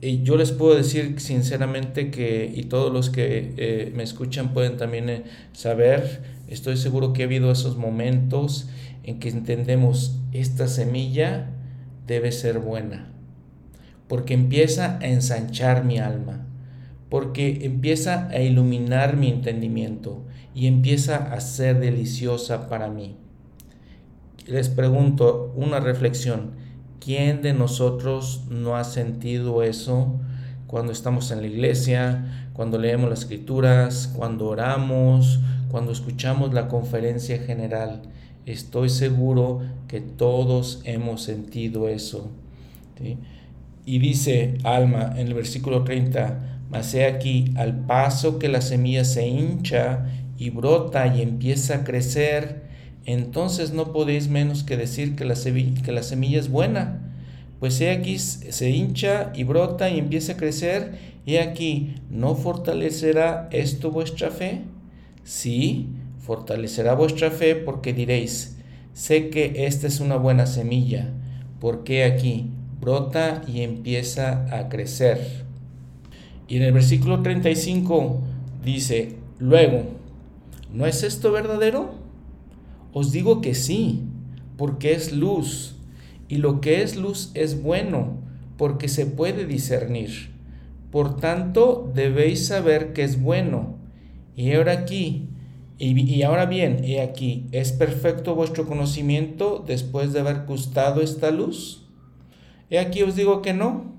[0.00, 4.76] Y yo les puedo decir sinceramente que, y todos los que eh, me escuchan pueden
[4.76, 8.68] también eh, saber, estoy seguro que ha habido esos momentos
[9.04, 11.50] en que entendemos esta semilla
[12.06, 13.11] debe ser buena,
[14.08, 16.46] porque empieza a ensanchar mi alma,
[17.08, 20.22] porque empieza a iluminar mi entendimiento
[20.54, 23.16] y empieza a ser deliciosa para mí.
[24.46, 26.52] Les pregunto una reflexión,
[27.00, 30.20] ¿quién de nosotros no ha sentido eso
[30.66, 37.38] cuando estamos en la iglesia, cuando leemos las escrituras, cuando oramos, cuando escuchamos la conferencia
[37.38, 38.02] general?
[38.46, 42.30] Estoy seguro que todos hemos sentido eso.
[43.84, 49.04] Y dice Alma en el versículo 30, mas he aquí, al paso que la semilla
[49.04, 50.06] se hincha
[50.38, 52.62] y brota y empieza a crecer,
[53.04, 57.12] entonces no podéis menos que decir que la, que la semilla es buena.
[57.58, 63.48] Pues he aquí se hincha y brota y empieza a crecer, y aquí, ¿no fortalecerá
[63.52, 64.62] esto vuestra fe?
[65.22, 68.56] Sí, fortalecerá vuestra fe porque diréis,
[68.92, 71.12] sé que esta es una buena semilla,
[71.60, 72.50] porque aquí
[72.82, 75.44] brota y empieza a crecer.
[76.48, 78.20] Y en el versículo 35
[78.62, 79.84] dice, luego,
[80.74, 81.94] ¿no es esto verdadero?
[82.92, 84.02] Os digo que sí,
[84.58, 85.76] porque es luz,
[86.28, 88.18] y lo que es luz es bueno,
[88.58, 90.30] porque se puede discernir.
[90.90, 93.76] Por tanto, debéis saber que es bueno.
[94.36, 95.28] Y ahora aquí,
[95.78, 101.81] y, ahora bien, he aquí, ¿es perfecto vuestro conocimiento después de haber gustado esta luz?
[102.72, 103.92] He aquí os digo que no,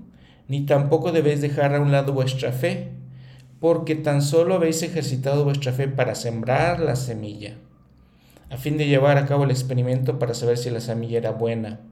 [0.48, 2.88] ni tampoco debéis dejar a un lado vuestra fe,
[3.60, 7.54] porque tan solo habéis ejercitado vuestra fe para sembrar la semilla,
[8.50, 11.82] a fin de llevar a cabo el experimento para saber si la semilla era buena.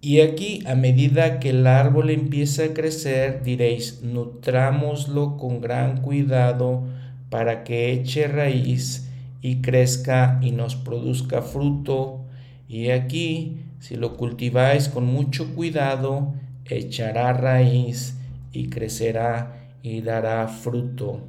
[0.00, 6.84] Y aquí, a medida que el árbol empieza a crecer, diréis, nutrámoslo con gran cuidado,
[7.28, 9.10] para que eche raíz
[9.42, 12.24] y crezca y nos produzca fruto.
[12.66, 16.32] Y aquí, si lo cultiváis con mucho cuidado,
[16.64, 18.16] echará raíz
[18.50, 21.20] y crecerá y dará fruto.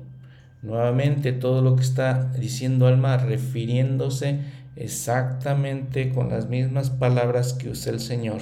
[0.62, 4.40] Nuevamente todo lo que está diciendo Alma refiriéndose
[4.78, 8.40] exactamente con las mismas palabras que usa el Señor.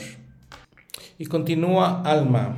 [1.17, 2.57] Y continúa Alma.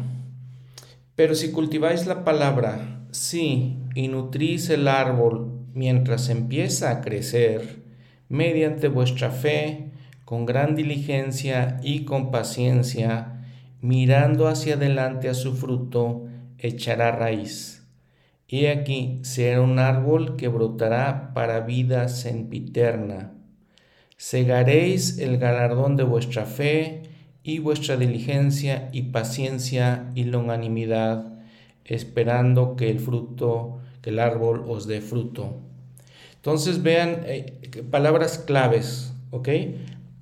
[1.15, 7.81] Pero si cultiváis la palabra, sí, y nutrís el árbol mientras empieza a crecer,
[8.27, 9.93] mediante vuestra fe,
[10.25, 13.43] con gran diligencia y con paciencia,
[13.79, 16.25] mirando hacia adelante a su fruto,
[16.57, 17.87] echará raíz.
[18.47, 23.33] Y aquí será un árbol que brotará para vida sempiterna.
[24.17, 27.03] Segaréis el galardón de vuestra fe
[27.43, 31.33] y vuestra diligencia y paciencia y longanimidad,
[31.83, 35.61] esperando que el fruto, que el árbol os dé fruto.
[36.35, 39.49] Entonces vean eh, palabras claves, ¿ok?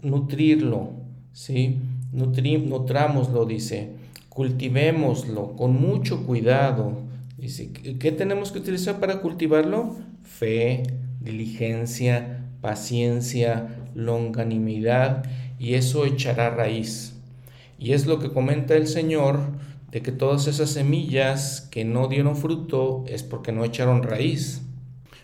[0.03, 0.91] Nutrirlo,
[1.31, 1.79] ¿sí?
[2.11, 3.93] Nutri, nutrámoslo, dice,
[4.29, 7.01] cultivémoslo con mucho cuidado.
[7.37, 9.95] Dice, ¿qué tenemos que utilizar para cultivarlo?
[10.21, 10.83] Fe,
[11.21, 15.23] diligencia, paciencia, longanimidad,
[15.57, 17.15] y eso echará raíz.
[17.79, 19.39] Y es lo que comenta el Señor,
[19.91, 24.61] de que todas esas semillas que no dieron fruto es porque no echaron raíz,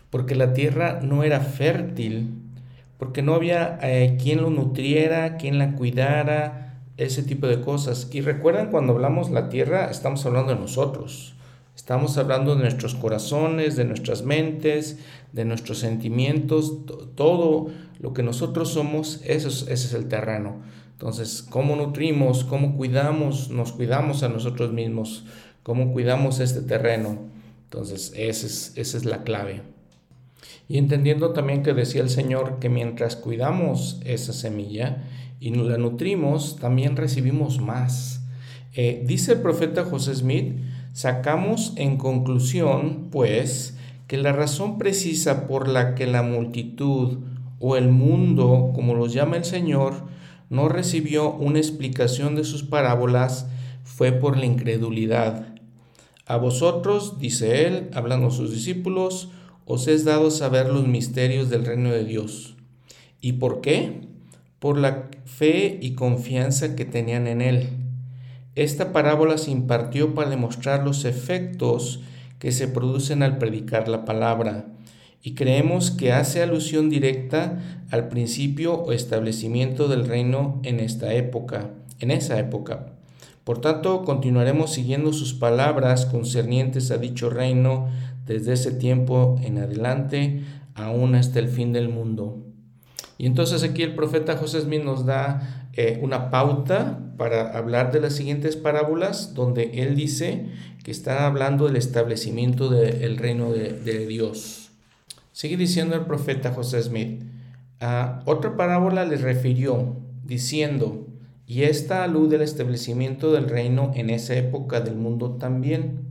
[0.10, 2.39] porque la tierra no era fértil,
[3.00, 8.10] porque no había eh, quien lo nutriera, quien la cuidara, ese tipo de cosas.
[8.12, 11.34] Y recuerden cuando hablamos la tierra, estamos hablando de nosotros.
[11.74, 15.00] Estamos hablando de nuestros corazones, de nuestras mentes,
[15.32, 16.86] de nuestros sentimientos,
[17.16, 20.58] todo lo que nosotros somos, eso ese es el terreno.
[20.92, 25.24] Entonces, ¿cómo nutrimos, cómo cuidamos, nos cuidamos a nosotros mismos,
[25.64, 27.18] cómo cuidamos este terreno?
[27.64, 29.62] Entonces, es, esa es la clave.
[30.70, 35.04] Y entendiendo también que decía el Señor que mientras cuidamos esa semilla
[35.40, 38.22] y la nutrimos, también recibimos más.
[38.74, 40.60] Eh, dice el profeta José Smith,
[40.94, 47.18] sacamos en conclusión, pues, que la razón precisa por la que la multitud
[47.60, 50.08] o el mundo, como los llama el Señor,
[50.52, 53.48] no recibió una explicación de sus parábolas
[53.84, 55.48] fue por la incredulidad.
[56.28, 59.32] A vosotros, dice él, hablando a sus discípulos,
[59.72, 62.56] os es dado saber los misterios del reino de Dios.
[63.22, 64.02] ¿Y por qué?
[64.58, 67.70] Por la fe y confianza que tenían en él.
[68.56, 72.00] Esta parábola se impartió para demostrar los efectos
[72.40, 74.66] que se producen al predicar la palabra
[75.22, 81.70] y creemos que hace alusión directa al principio o establecimiento del reino en esta época,
[82.00, 82.94] en esa época.
[83.44, 87.88] Por tanto, continuaremos siguiendo sus palabras concernientes a dicho reino
[88.30, 90.44] desde ese tiempo en adelante,
[90.76, 92.46] aún hasta el fin del mundo.
[93.18, 98.00] Y entonces aquí el profeta José Smith nos da eh, una pauta para hablar de
[98.00, 100.46] las siguientes parábolas, donde él dice
[100.84, 104.70] que está hablando del establecimiento del reino de Dios.
[105.40, 107.24] Sigue diciendo el profeta José Smith.
[107.80, 111.08] a otra parábola le refirió, diciendo,
[111.48, 116.09] y esta luz del establecimiento del reino en esa época del mundo también.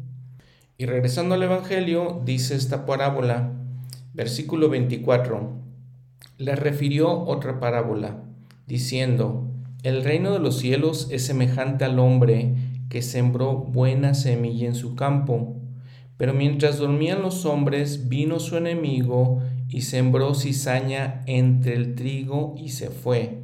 [0.79, 3.53] Y regresando al Evangelio, dice esta parábola,
[4.15, 5.53] versículo 24,
[6.39, 8.23] le refirió otra parábola,
[8.67, 9.51] diciendo,
[9.83, 12.55] el reino de los cielos es semejante al hombre
[12.89, 15.59] que sembró buena semilla en su campo
[16.19, 22.71] pero mientras dormían los hombres, vino su enemigo y sembró cizaña entre el trigo y
[22.71, 23.39] se fue.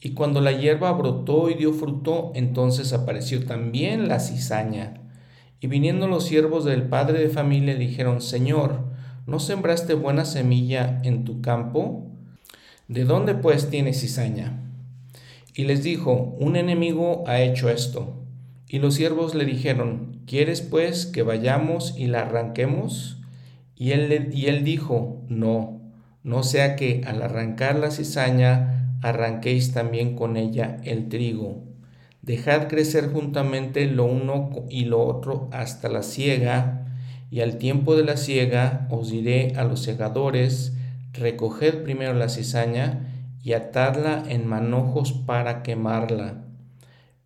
[0.00, 4.99] Y cuando la hierba brotó y dio fruto, entonces apareció también la cizaña.
[5.60, 8.84] Y viniendo los siervos del padre de familia dijeron, Señor,
[9.26, 12.06] ¿no sembraste buena semilla en tu campo?
[12.88, 14.60] ¿De dónde pues tienes cizaña?
[15.54, 18.24] Y les dijo, un enemigo ha hecho esto.
[18.68, 23.18] Y los siervos le dijeron, ¿quieres pues que vayamos y la arranquemos?
[23.76, 25.80] Y él, y él dijo, no,
[26.22, 31.69] no sea que al arrancar la cizaña arranquéis también con ella el trigo.
[32.30, 36.86] Dejad crecer juntamente lo uno y lo otro hasta la siega,
[37.28, 40.72] y al tiempo de la siega os diré a los segadores,
[41.12, 43.08] recoged primero la cizaña
[43.42, 46.44] y atadla en manojos para quemarla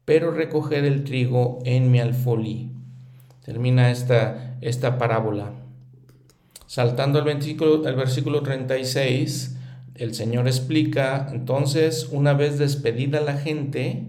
[0.05, 2.71] pero recoged el trigo en mi alfolí.
[3.45, 5.53] Termina esta, esta parábola.
[6.67, 9.57] Saltando al versículo, al versículo 36,
[9.95, 14.07] el Señor explica, entonces, una vez despedida la gente,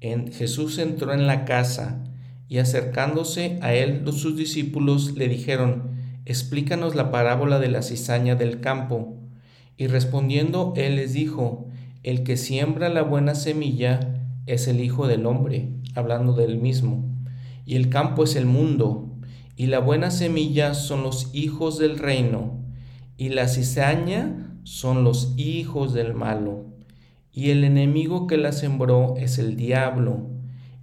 [0.00, 2.04] en, Jesús entró en la casa
[2.48, 8.60] y acercándose a él sus discípulos le dijeron, explícanos la parábola de la cizaña del
[8.60, 9.16] campo.
[9.76, 11.68] Y respondiendo él les dijo,
[12.02, 14.14] el que siembra la buena semilla
[14.46, 17.04] es el Hijo del Hombre, hablando del mismo,
[17.66, 19.10] y el campo es el mundo,
[19.56, 22.58] y la buena semilla son los hijos del reino,
[23.16, 26.67] y la cizaña son los hijos del malo,
[27.38, 30.26] y el enemigo que la sembró es el diablo,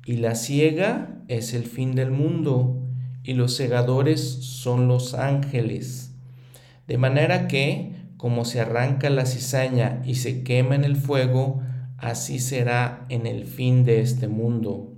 [0.05, 2.81] y la ciega es el fin del mundo,
[3.23, 6.15] y los segadores son los ángeles.
[6.87, 11.61] De manera que, como se arranca la cizaña y se quema en el fuego,
[11.97, 14.93] así será en el fin de este mundo.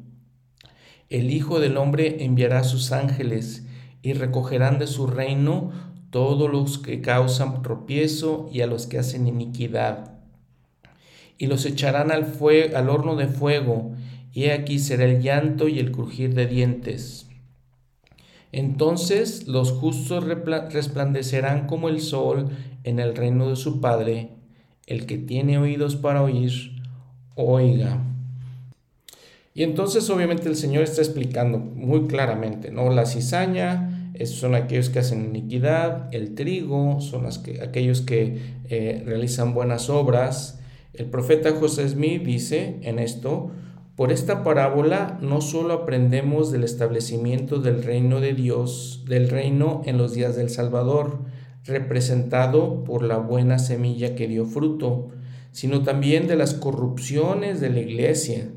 [1.09, 3.65] El Hijo del Hombre enviará sus ángeles
[4.03, 5.71] y recogerán de su reino
[6.11, 10.16] todos los que causan tropiezo y a los que hacen iniquidad.
[11.37, 12.33] Y los echarán al,
[12.75, 13.93] al horno de fuego,
[14.33, 17.27] y aquí será el llanto y el crujir de dientes.
[18.51, 22.49] Entonces los justos resplandecerán como el sol
[22.83, 24.29] en el reino de su Padre.
[24.85, 26.51] El que tiene oídos para oír,
[27.35, 28.01] oiga.
[29.53, 32.89] Y entonces obviamente el Señor está explicando muy claramente, ¿no?
[32.89, 39.03] La cizaña son aquellos que hacen iniquidad, el trigo son las que, aquellos que eh,
[39.05, 40.59] realizan buenas obras.
[40.97, 43.51] El profeta José Smith dice en esto,
[43.95, 49.99] por esta parábola no solo aprendemos del establecimiento del reino de Dios, del reino en
[49.99, 51.19] los días del Salvador,
[51.65, 55.09] representado por la buena semilla que dio fruto,
[55.51, 58.49] sino también de las corrupciones de la iglesia,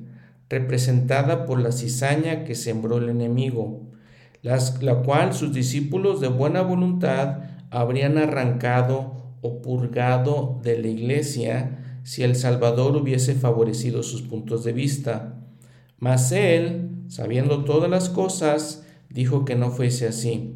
[0.48, 3.82] representada por la cizaña que sembró el enemigo,
[4.40, 11.76] las, la cual sus discípulos de buena voluntad habrían arrancado o purgado de la iglesia
[12.02, 15.38] si el Salvador hubiese favorecido sus puntos de vista.
[15.98, 20.54] Mas él, sabiendo todas las cosas, dijo que no fuese así.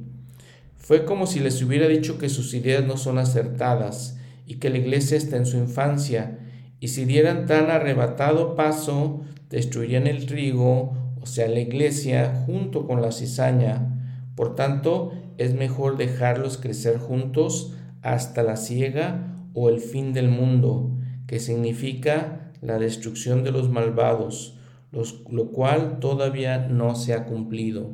[0.77, 4.79] Fue como si les hubiera dicho que sus ideas no son acertadas, y que la
[4.79, 6.39] iglesia está en su infancia,
[6.81, 13.01] y si dieran tan arrebatado paso, destruirían el trigo, o sea, la iglesia, junto con
[13.01, 14.27] la cizaña.
[14.35, 17.73] Por tanto, es mejor dejarlos crecer juntos
[18.03, 20.91] hasta la siega o el fin del mundo,
[21.27, 24.59] que significa la destrucción de los malvados,
[24.93, 27.91] lo cual todavía no se ha cumplido.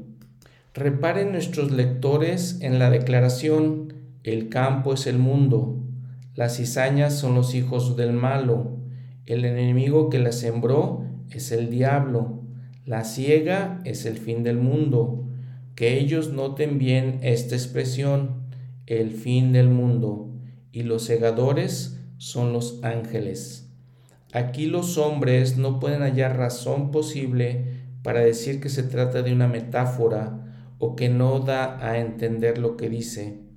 [0.74, 5.80] Reparen nuestros lectores en la declaración, el campo es el mundo,
[6.40, 8.78] las cizañas son los hijos del malo.
[9.26, 12.40] El enemigo que la sembró es el diablo.
[12.86, 15.26] La ciega es el fin del mundo.
[15.74, 18.44] Que ellos noten bien esta expresión,
[18.86, 20.30] el fin del mundo.
[20.72, 23.68] Y los segadores son los ángeles.
[24.32, 27.64] Aquí los hombres no pueden hallar razón posible
[28.02, 32.76] para decir que se trata de una metáfora o que no da a entender lo
[32.76, 33.50] que dice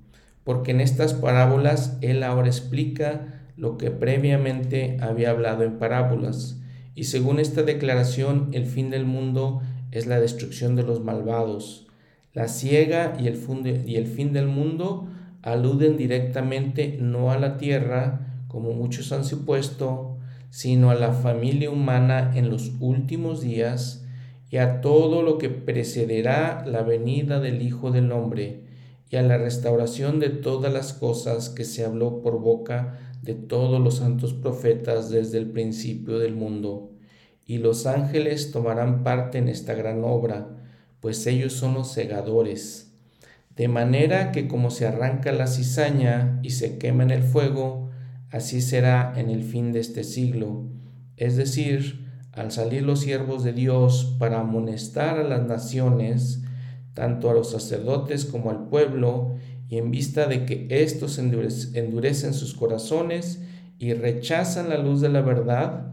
[0.44, 6.60] porque en estas parábolas él ahora explica lo que previamente había hablado en parábolas.
[6.94, 11.86] Y según esta declaración, el fin del mundo es la destrucción de los malvados.
[12.34, 13.38] La ciega y el,
[13.86, 15.08] y el fin del mundo
[15.42, 20.16] aluden directamente no a la tierra, como muchos han supuesto,
[20.48, 24.04] sino a la familia humana en los últimos días
[24.48, 28.62] y a todo lo que precederá la venida del Hijo del Hombre
[29.10, 33.80] y a la restauración de todas las cosas que se habló por boca de todos
[33.80, 36.92] los santos profetas desde el principio del mundo.
[37.44, 40.46] Y los ángeles tomarán parte en esta gran obra,
[41.00, 42.92] pues ellos son los segadores.
[43.56, 47.83] De manera que como se arranca la cizaña y se quema en el fuego,
[48.34, 50.64] así será en el fin de este siglo.
[51.16, 56.42] Es decir, al salir los siervos de Dios para amonestar a las naciones,
[56.94, 59.36] tanto a los sacerdotes como al pueblo,
[59.68, 63.40] y en vista de que éstos endurecen sus corazones
[63.78, 65.92] y rechazan la luz de la verdad,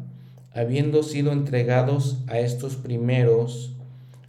[0.52, 3.76] habiendo sido entregados a estos primeros,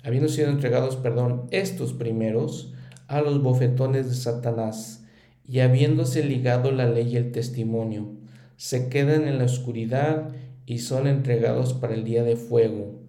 [0.05, 2.75] habiendo sido entregados, perdón, estos primeros
[3.09, 5.02] a los bofetones de Satanás,
[5.47, 8.13] y habiéndose ligado la ley y el testimonio,
[8.57, 10.29] se quedan en la oscuridad
[10.67, 13.01] y son entregados para el día de fuego.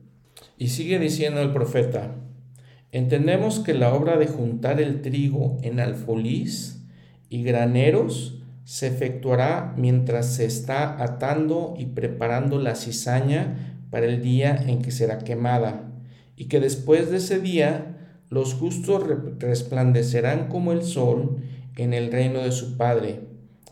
[0.58, 2.16] Y sigue diciendo el profeta,
[2.94, 6.86] Entendemos que la obra de juntar el trigo en alfolís
[7.28, 14.56] y graneros se efectuará mientras se está atando y preparando la cizaña para el día
[14.68, 15.92] en que será quemada,
[16.36, 17.98] y que después de ese día
[18.30, 19.04] los justos
[19.40, 21.42] resplandecerán como el sol
[21.76, 23.22] en el reino de su Padre.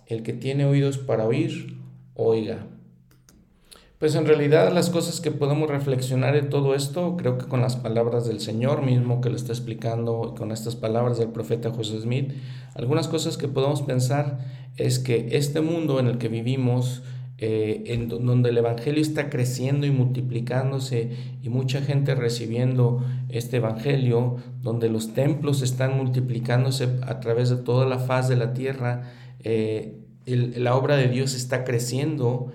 [0.05, 1.77] El que tiene oídos para oír,
[2.15, 2.67] oiga.
[4.01, 7.75] Pues en realidad las cosas que podemos reflexionar de todo esto, creo que con las
[7.75, 12.33] palabras del Señor mismo que lo está explicando, con estas palabras del profeta José Smith,
[12.73, 14.39] algunas cosas que podemos pensar
[14.77, 17.03] es que este mundo en el que vivimos,
[17.43, 21.09] eh, en donde el Evangelio está creciendo y multiplicándose
[21.41, 27.87] y mucha gente recibiendo este Evangelio, donde los templos están multiplicándose a través de toda
[27.87, 29.11] la faz de la tierra,
[29.43, 32.51] eh, la obra de Dios está creciendo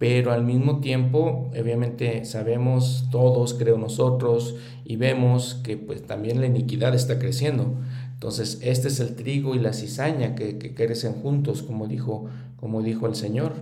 [0.00, 6.46] pero al mismo tiempo, obviamente sabemos todos, creo nosotros, y vemos que pues también la
[6.46, 7.74] iniquidad está creciendo.
[8.14, 12.80] Entonces, este es el trigo y la cizaña que, que crecen juntos, como dijo, como
[12.80, 13.52] dijo el Señor.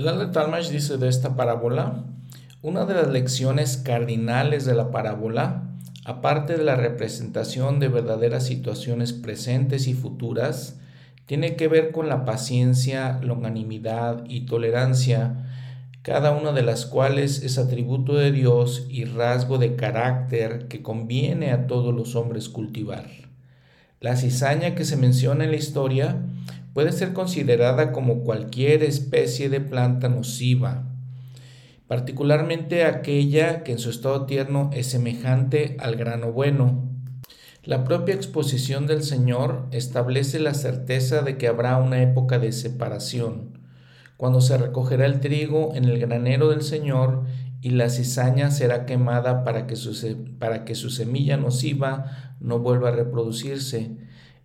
[0.00, 2.04] El Alder Talmash dice de esta parábola,
[2.62, 5.74] una de las lecciones cardinales de la parábola,
[6.06, 10.80] aparte de la representación de verdaderas situaciones presentes y futuras,
[11.26, 15.50] tiene que ver con la paciencia, longanimidad y tolerancia,
[16.00, 21.50] cada una de las cuales es atributo de Dios y rasgo de carácter que conviene
[21.50, 23.04] a todos los hombres cultivar.
[24.00, 26.16] La cizaña que se menciona en la historia
[26.72, 30.84] puede ser considerada como cualquier especie de planta nociva,
[31.88, 36.88] particularmente aquella que en su estado tierno es semejante al grano bueno.
[37.64, 43.58] La propia exposición del Señor establece la certeza de que habrá una época de separación,
[44.16, 47.24] cuando se recogerá el trigo en el granero del Señor
[47.62, 52.88] y la cizaña será quemada para que su, para que su semilla nociva no vuelva
[52.88, 53.96] a reproducirse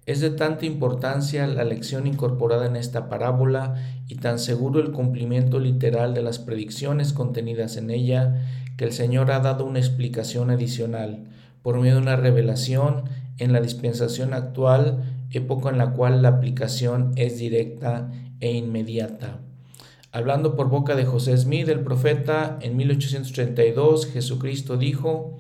[0.06, 3.76] es de tanta importancia la lección incorporada en esta parábola
[4.08, 8.46] y tan seguro el cumplimiento literal de las predicciones contenidas en ella
[8.78, 11.26] que el Señor ha dado una explicación adicional
[11.64, 13.06] por medio de una revelación
[13.40, 19.40] en la dispensación actual, época en la cual la aplicación es directa e inmediata.
[20.12, 25.40] Hablando por boca de José Smith, el profeta, en 1832 Jesucristo dijo,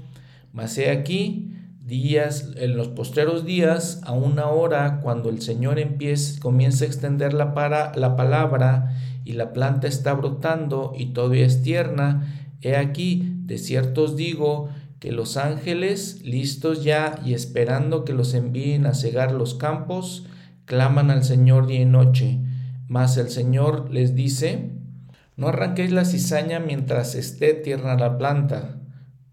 [0.51, 1.55] Mas he aquí,
[1.86, 7.34] días, en los postreros días, a una hora, cuando el Señor empiece, comienza a extender
[7.34, 13.38] la, para, la palabra y la planta está brotando y todavía es tierna, he aquí,
[13.46, 14.70] de cierto os digo,
[15.00, 20.26] que los ángeles, listos ya y esperando que los envíen a cegar los campos,
[20.66, 22.40] claman al Señor día y noche.
[22.88, 24.72] Mas el Señor les dice,
[25.38, 28.80] no arranquéis la cizaña mientras esté tierna la planta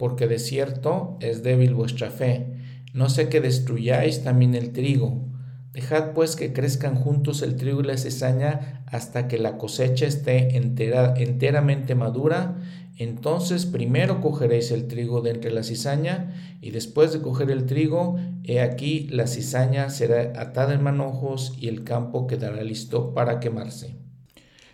[0.03, 2.49] porque de cierto es débil vuestra fe.
[2.93, 5.29] No sé que destruyáis también el trigo.
[5.73, 10.57] Dejad pues que crezcan juntos el trigo y la cizaña hasta que la cosecha esté
[10.57, 12.57] entera, enteramente madura.
[12.99, 18.17] Entonces primero cogeréis el trigo de entre la cizaña y después de coger el trigo,
[18.43, 24.02] he aquí la cizaña será atada en manojos y el campo quedará listo para quemarse.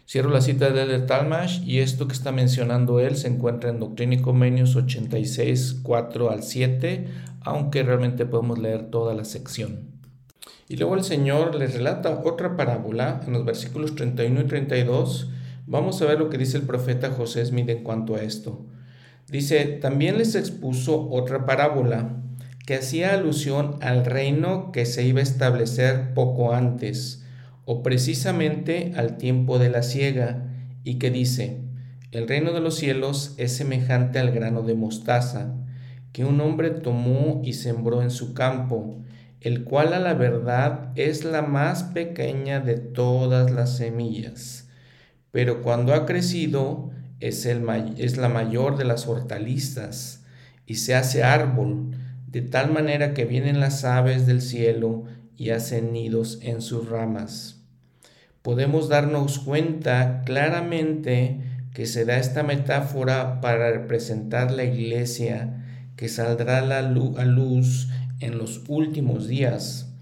[0.09, 4.15] Cierro la cita de Talmash y esto que está mencionando él se encuentra en Doctrina
[4.15, 7.09] y Convenios 86, 4 al 7,
[7.43, 9.81] aunque realmente podemos leer toda la sección.
[10.67, 15.31] Y luego el Señor les relata otra parábola en los versículos 31 y 32.
[15.67, 18.65] Vamos a ver lo que dice el profeta José Smith en cuanto a esto.
[19.31, 22.17] Dice, también les expuso otra parábola
[22.65, 27.27] que hacía alusión al reino que se iba a establecer poco antes
[27.71, 30.43] o precisamente al tiempo de la siega,
[30.85, 31.61] y que dice,
[32.13, 35.53] el reino de los cielos es semejante al grano de mostaza,
[36.13, 38.97] que un hombre tomó y sembró en su campo,
[39.43, 44.71] el cual a la verdad es la más pequeña de todas las semillas,
[45.31, 46.89] pero cuando ha crecido
[47.21, 50.25] es, el, es la mayor de las hortalizas,
[50.65, 51.91] y se hace árbol,
[52.29, 55.05] de tal manera que vienen las aves del cielo
[55.37, 57.58] y hacen nidos en sus ramas
[58.43, 61.41] podemos darnos cuenta claramente
[61.73, 65.65] que se da esta metáfora para representar la iglesia
[65.97, 67.89] que saldrá a luz
[68.21, 69.93] en los últimos días.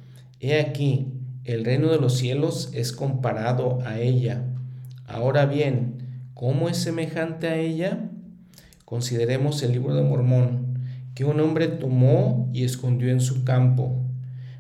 [0.40, 1.12] He aquí,
[1.44, 4.44] el reino de los cielos es comparado a ella.
[5.06, 8.10] Ahora bien, ¿cómo es semejante a ella?
[8.84, 10.78] Consideremos el libro de Mormón,
[11.14, 14.04] que un hombre tomó y escondió en su campo,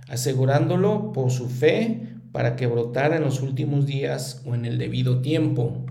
[0.08, 5.22] asegurándolo por su fe para que brotara en los últimos días o en el debido
[5.22, 5.86] tiempo.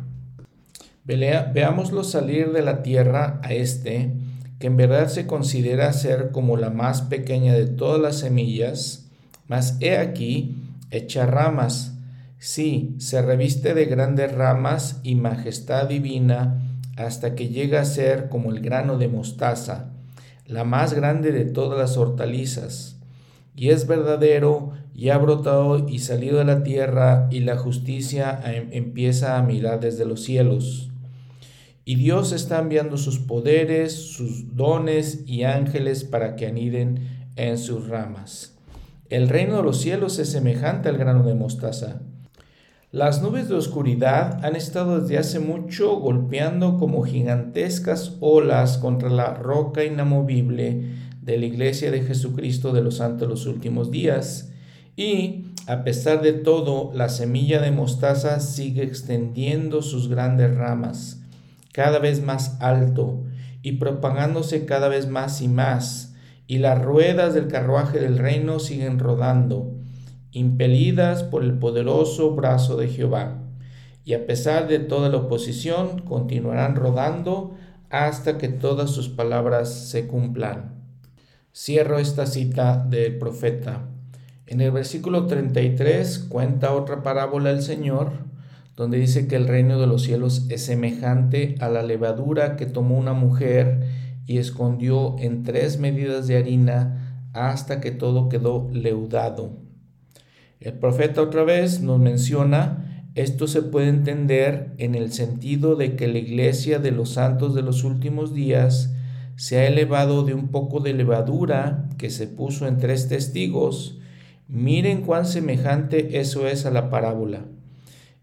[1.03, 4.13] Veámoslo salir de la tierra a este,
[4.59, 9.09] que en verdad se considera ser como la más pequeña de todas las semillas,
[9.47, 10.55] mas he aquí,
[10.91, 11.97] echa ramas.
[12.37, 16.61] Sí, se reviste de grandes ramas y majestad divina
[16.95, 19.93] hasta que llega a ser como el grano de mostaza,
[20.45, 22.94] la más grande de todas las hortalizas
[23.55, 28.69] y es verdadero, y ha brotado y salido de la tierra, y la justicia em,
[28.71, 30.91] empieza a mirar desde los cielos.
[31.83, 37.87] Y Dios está enviando sus poderes, sus dones y ángeles para que aniden en sus
[37.87, 38.57] ramas.
[39.09, 42.01] El reino de los cielos es semejante al grano de mostaza.
[42.91, 49.33] Las nubes de oscuridad han estado desde hace mucho golpeando como gigantescas olas contra la
[49.33, 54.51] roca inamovible de la Iglesia de Jesucristo de los Santos los últimos días
[54.95, 61.23] y A pesar de todo, la semilla de mostaza sigue extendiendo sus grandes ramas,
[61.73, 63.23] cada vez más alto,
[63.63, 66.13] y propagándose cada vez más y más,
[66.45, 69.73] y las ruedas del carruaje del reino siguen rodando,
[70.31, 73.41] impelidas por el poderoso brazo de Jehová.
[74.03, 77.55] Y a pesar de toda la oposición, continuarán rodando
[77.89, 80.74] hasta que todas sus palabras se cumplan.
[81.57, 83.87] Cierro esta cita del profeta.
[84.45, 88.11] En el versículo 33 cuenta otra parábola el Señor,
[88.75, 92.97] donde dice que el reino de los cielos es semejante a la levadura que tomó
[92.97, 93.87] una mujer
[94.25, 99.53] y escondió en tres medidas de harina hasta que todo quedó leudado.
[100.59, 106.09] El profeta otra vez nos menciona, esto se puede entender en el sentido de que
[106.09, 108.91] la iglesia de los santos de los últimos días
[109.35, 113.99] se ha elevado de un poco de levadura que se puso en tres testigos,
[114.47, 117.45] Miren cuán semejante eso es a la parábola.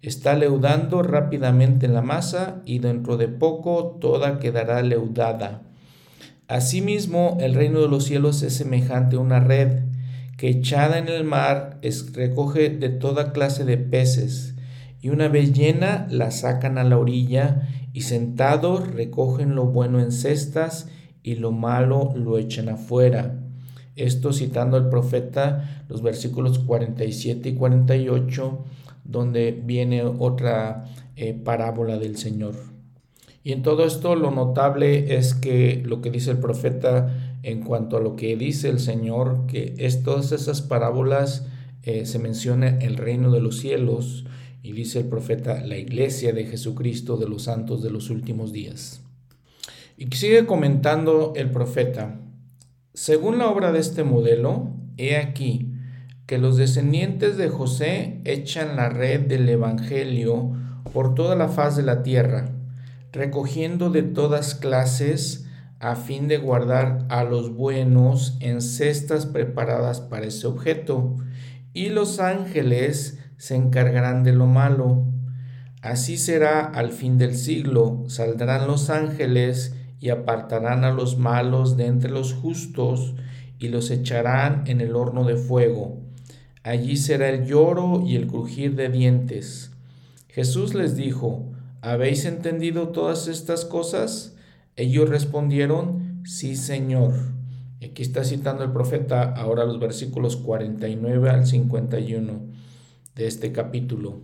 [0.03, 5.63] Está leudando rápidamente la masa y dentro de poco toda quedará leudada.
[6.47, 9.81] Asimismo, el reino de los cielos es semejante a una red
[10.37, 14.55] que echada en el mar es, recoge de toda clase de peces
[15.01, 20.13] y una vez llena la sacan a la orilla y sentados recogen lo bueno en
[20.13, 20.89] cestas
[21.23, 23.39] y lo malo lo echan afuera.
[23.97, 28.65] Esto citando al profeta los versículos 47 y 48,
[29.05, 30.85] donde viene otra
[31.17, 32.55] eh, parábola del Señor.
[33.45, 37.97] Y en todo esto lo notable es que lo que dice el profeta en cuanto
[37.97, 41.47] a lo que dice el Señor, que es todas esas parábolas
[41.83, 44.25] eh, se menciona el reino de los cielos
[44.63, 49.02] y dice el profeta la iglesia de Jesucristo de los santos de los últimos días.
[50.03, 52.19] Y sigue comentando el profeta,
[52.93, 55.77] según la obra de este modelo, he aquí
[56.27, 60.55] que los descendientes de José echan la red del Evangelio
[60.93, 62.51] por toda la faz de la tierra,
[63.13, 65.47] recogiendo de todas clases
[65.79, 71.15] a fin de guardar a los buenos en cestas preparadas para ese objeto,
[71.75, 75.05] y los ángeles se encargarán de lo malo.
[75.81, 81.87] Así será al fin del siglo, saldrán los ángeles y apartarán a los malos de
[81.87, 83.15] entre los justos
[83.61, 86.01] y los echarán en el horno de fuego.
[86.65, 89.71] Allí será el lloro y el crujir de dientes.
[90.27, 94.35] Jesús les dijo, ¿habéis entendido todas estas cosas?
[94.75, 97.15] Ellos respondieron, sí, Señor.
[97.77, 102.41] Aquí está citando el profeta ahora los versículos 49 al 51
[103.15, 104.21] de este capítulo.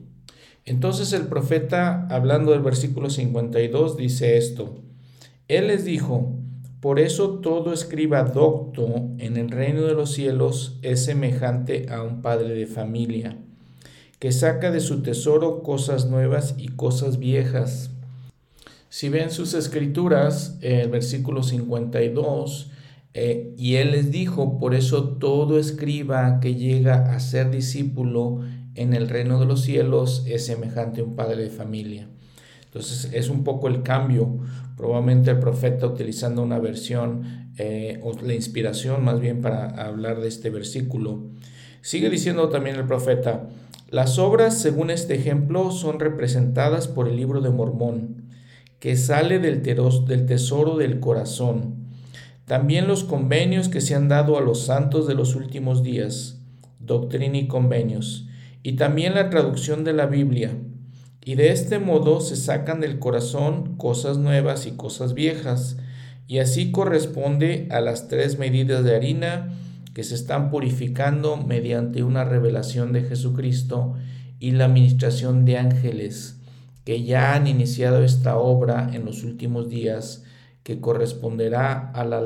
[0.65, 4.83] Entonces el profeta, hablando del versículo 52, dice esto,
[5.49, 6.35] él les dijo,
[6.81, 8.87] por eso todo escriba docto
[9.19, 13.39] en el reino de los cielos es semejante a un padre de familia,
[14.19, 17.91] que saca de su tesoro cosas nuevas y cosas viejas.
[18.91, 22.71] Si ven sus escrituras, el versículo 52,
[23.15, 28.43] eh, y él les dijo, por eso todo escriba que llega a ser discípulo
[28.75, 32.09] en el reino de los cielos es semejante a un padre de familia.
[32.69, 34.39] Entonces es un poco el cambio.
[34.77, 40.29] Probablemente el profeta utilizando una versión eh, o la inspiración más bien para hablar de
[40.29, 41.25] este versículo.
[41.81, 43.49] Sigue diciendo también el profeta,
[43.91, 48.29] las obras según este ejemplo son representadas por el libro de Mormón,
[48.81, 51.89] que sale del, del tesoro del corazón.
[52.45, 56.41] También los convenios que se han dado a los santos de los últimos días,
[56.81, 58.29] doctrina y convenios,
[58.63, 60.53] y también la traducción de la Biblia
[61.25, 65.77] y de este modo se sacan del corazón cosas nuevas y cosas viejas,
[66.27, 69.55] y así corresponde a las tres medidas de harina
[69.95, 73.95] que se están purificando mediante una revelación de Jesucristo
[74.39, 76.39] y la administración de ángeles
[76.89, 80.25] que ya han iniciado esta obra en los últimos días,
[80.63, 82.23] que corresponderá a la,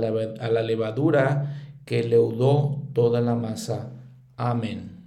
[0.63, 3.91] levadura que leudó toda la masa.
[4.37, 5.01] Amén.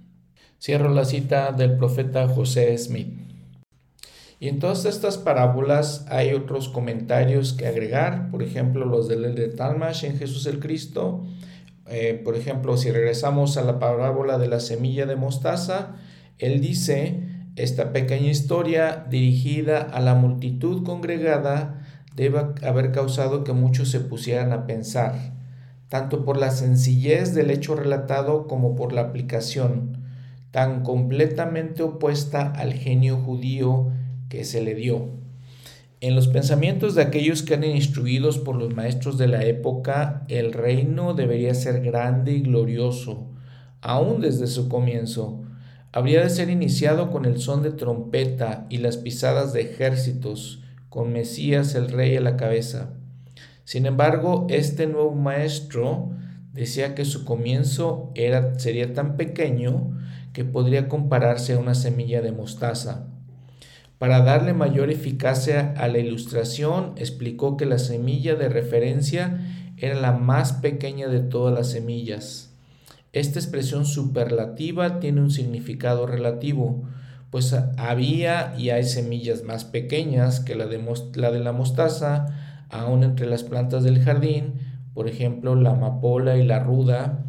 [0.58, 3.25] Cierro la cita del profeta José Smith.
[4.38, 9.48] Y en todas estas parábolas hay otros comentarios que agregar, por ejemplo, los del de
[9.48, 11.24] Talmash en Jesús el Cristo.
[11.88, 15.94] Eh, por ejemplo, si regresamos a la parábola de la semilla de mostaza,
[16.38, 17.22] él dice,
[17.56, 21.82] esta pequeña historia dirigida a la multitud congregada
[22.14, 25.14] debe haber causado que muchos se pusieran a pensar,
[25.88, 30.04] tanto por la sencillez del hecho relatado como por la aplicación,
[30.50, 33.92] tan completamente opuesta al genio judío
[34.28, 35.10] que se le dio.
[36.00, 40.52] En los pensamientos de aquellos que eran instruidos por los maestros de la época, el
[40.52, 43.30] reino debería ser grande y glorioso,
[43.80, 45.42] aún desde su comienzo.
[45.92, 51.12] habría de ser iniciado con el son de trompeta y las pisadas de ejércitos, con
[51.12, 52.90] Mesías el rey a la cabeza.
[53.64, 56.10] Sin embargo, este nuevo maestro
[56.52, 59.96] decía que su comienzo era, sería tan pequeño
[60.34, 63.08] que podría compararse a una semilla de mostaza.
[63.98, 69.40] Para darle mayor eficacia a la ilustración, explicó que la semilla de referencia
[69.78, 72.50] era la más pequeña de todas las semillas.
[73.12, 76.84] Esta expresión superlativa tiene un significado relativo,
[77.30, 82.26] pues había y hay semillas más pequeñas que la de, la mostaza,
[82.68, 84.54] aún entre las plantas del jardín,
[84.92, 87.24] por ejemplo la amapola y la ruda,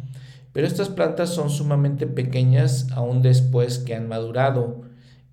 [0.52, 4.87] pero estas plantas son sumamente pequeñas aún después que han madurado,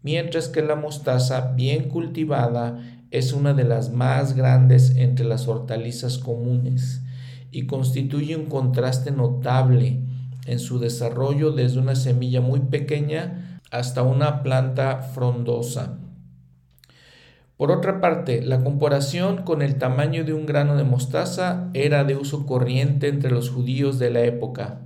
[0.06, 2.78] mientras que la mostaza bien cultivada
[3.10, 7.02] es una de las más grandes entre las hortalizas comunes
[7.50, 10.02] y constituye un contraste notable
[10.46, 15.98] en su desarrollo desde una semilla muy pequeña hasta una planta frondosa.
[17.58, 22.16] Por otra parte, la comparación con el tamaño de un grano de mostaza era de
[22.16, 24.82] uso corriente entre los judíos de la época.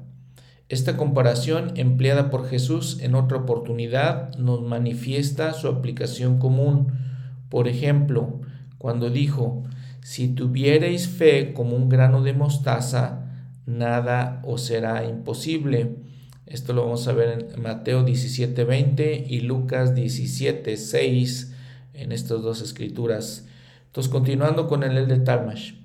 [0.70, 6.94] Esta comparación empleada por Jesús en otra oportunidad nos manifiesta su aplicación común.
[7.50, 8.42] Por ejemplo,
[8.78, 9.64] cuando dijo,
[10.02, 13.26] si tuviereis fe como un grano de mostaza,
[13.66, 15.96] nada os será imposible.
[16.46, 21.52] Esto lo vamos a ver en Mateo 17:20 y Lucas 17:6
[21.96, 23.48] en estas dos escrituras.
[23.88, 25.79] Entonces, continuando con el de Talmash.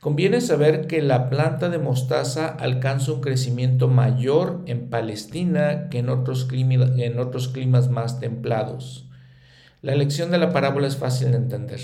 [0.00, 6.08] Conviene saber que la planta de mostaza alcanza un crecimiento mayor en Palestina que en
[6.08, 9.10] otros, climas más templados.
[9.82, 11.80] La elección de la parábola es fácil de entender.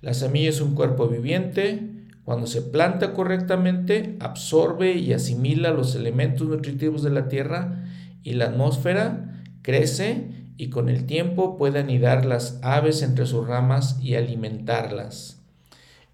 [0.00, 1.90] La semilla es un cuerpo viviente,
[2.24, 7.84] cuando se planta correctamente, absorbe y asimila los elementos nutritivos de la tierra
[8.22, 13.98] y la atmósfera, crece y con el tiempo puede anidar las aves entre sus ramas
[14.00, 15.43] y alimentarlas.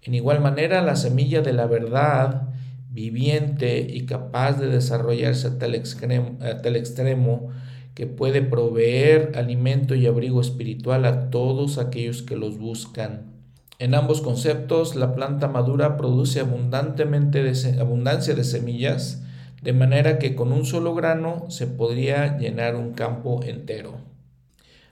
[0.03, 2.49] En igual manera, la semilla de la verdad,
[2.89, 5.75] viviente y capaz de desarrollarse a tal,
[6.75, 7.49] extremo,
[7.93, 13.31] que puede proveer alimento y abrigo espiritual a todos aquellos que los buscan.
[13.79, 19.23] En ambos conceptos, la planta madura produce abundantemente abundancia de semillas,
[19.61, 24.10] de manera que con un solo grano se podría llenar un campo entero.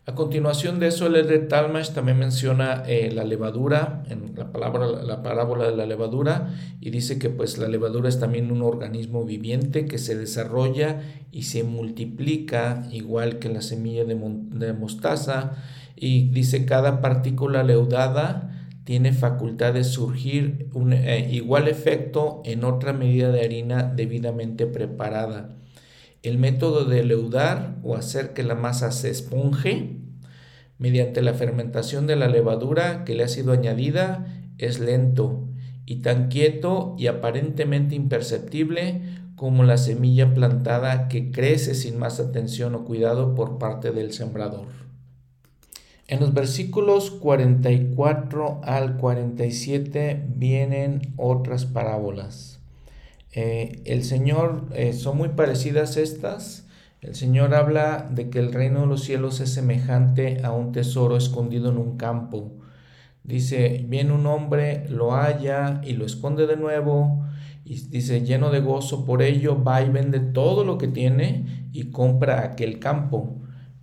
[0.09, 4.87] A continuación de eso, el de Talmash también menciona eh, la levadura, en la, palabra,
[4.87, 6.51] la parábola de la levadura,
[6.81, 10.99] y dice que pues la levadura es también un organismo viviente que se desarrolla
[11.31, 15.51] y se multiplica igual que la semilla de, mostaza,
[15.95, 22.93] y dice cada partícula leudada tiene facultad de surgir un eh, igual efecto en otra
[22.93, 25.55] medida de harina debidamente preparada.
[26.23, 29.98] El método de leudar o hacer que la masa se esponje
[30.79, 34.25] mediante la fermentación de la levadura que le ha sido añadida
[34.57, 35.47] es lento
[35.85, 39.01] y tan quieto y aparentemente imperceptible
[39.35, 44.67] como la semilla plantada que crece sin más atención o cuidado por parte del sembrador.
[46.07, 52.59] En los versículos 44 al 47 vienen otras parábolas.
[53.31, 56.65] Eh, el Señor, eh, son muy parecidas estas.
[57.01, 61.17] El Señor habla de que el reino de los cielos es semejante a un tesoro
[61.17, 62.57] escondido en un campo.
[63.23, 67.25] Dice, viene un hombre, lo halla y lo esconde de nuevo.
[67.63, 71.91] Y dice, lleno de gozo por ello, va y vende todo lo que tiene y
[71.91, 73.39] compra aquel campo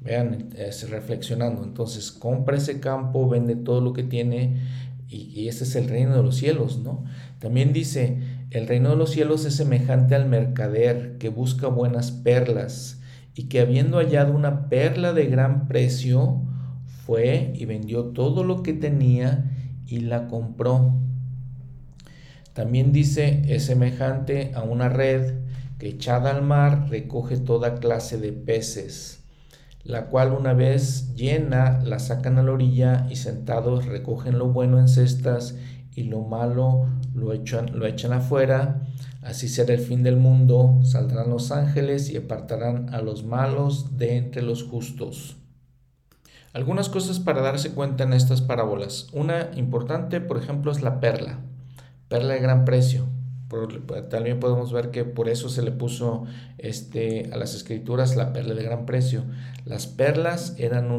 [0.07, 1.64] Vean, es reflexionando.
[1.64, 4.61] Entonces, compra ese campo, vende todo lo que tiene
[5.09, 7.05] y, ese es el reino de los cielos, ¿no?
[7.41, 8.19] También dice,
[8.51, 12.96] el reino de los cielos es semejante al mercader que busca buenas perlas
[13.37, 16.43] y que habiendo hallado una perla de gran precio,
[17.05, 19.53] fue y vendió todo lo que tenía
[19.87, 20.97] y la compró.
[22.55, 25.34] También dice, es semejante a una red
[25.78, 29.22] que echada al mar recoge toda clase de peces
[29.87, 34.80] la cual una vez llena la sacan a la orilla y sentados recogen lo bueno
[34.80, 35.55] en cestas
[35.97, 38.87] y lo malo lo echan, lo echan afuera.
[39.23, 44.17] Así será el fin del mundo, saldrán los ángeles y apartarán a los malos de
[44.17, 45.37] entre los justos.
[46.53, 49.09] Algunas cosas para darse cuenta en estas parábolas.
[49.13, 51.41] Una importante, por ejemplo, es la perla,
[52.09, 53.09] perla de gran precio
[54.11, 56.25] también podemos ver que por eso se le puso
[56.59, 59.25] este, a las escrituras la perla de gran precio.
[59.65, 60.91] Las perlas eran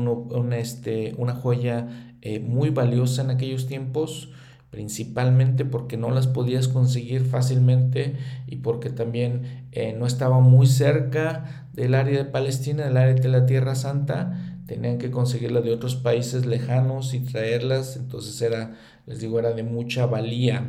[0.53, 4.29] este, una joya eh, muy valiosa en aquellos tiempos,
[4.69, 8.15] principalmente porque no las podías conseguir fácilmente
[8.47, 13.29] y porque también eh, no estaba muy cerca del área de Palestina, del área de
[13.29, 19.19] la Tierra Santa, tenían que conseguirla de otros países lejanos y traerlas, entonces era, les
[19.19, 20.65] digo, era de mucha valía.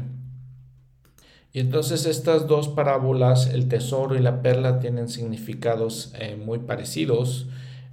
[1.53, 7.49] Y entonces estas dos parábolas, el tesoro y la perla, tienen significados eh, muy parecidos.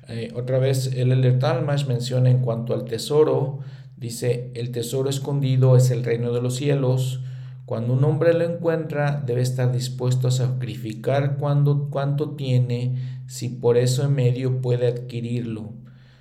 [0.07, 3.59] Eh, otra vez el Elder Talmash menciona en cuanto al tesoro,
[3.97, 7.21] dice, el tesoro escondido es el reino de los cielos.
[7.65, 13.77] Cuando un hombre lo encuentra, debe estar dispuesto a sacrificar cuando, cuanto tiene, si por
[13.77, 15.73] eso en medio puede adquirirlo.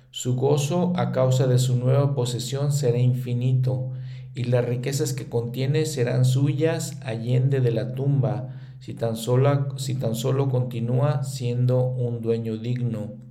[0.09, 3.91] Su gozo a causa de su nueva posesión será infinito,
[4.33, 9.95] y las riquezas que contiene serán suyas allende de la tumba, si tan solo, si
[9.95, 13.24] tan solo continúa siendo un dueño digno.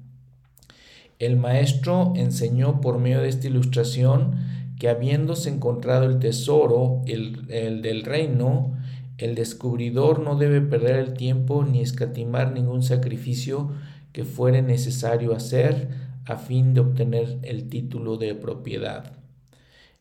[1.18, 4.36] El maestro enseñó por medio de esta ilustración
[4.78, 8.76] que habiéndose encontrado el tesoro, el, el, del reino,
[9.18, 13.70] el descubridor no debe perder el tiempo ni escatimar ningún sacrificio
[14.12, 15.88] que fuere necesario hacer
[16.24, 19.12] a fin de obtener el título de propiedad.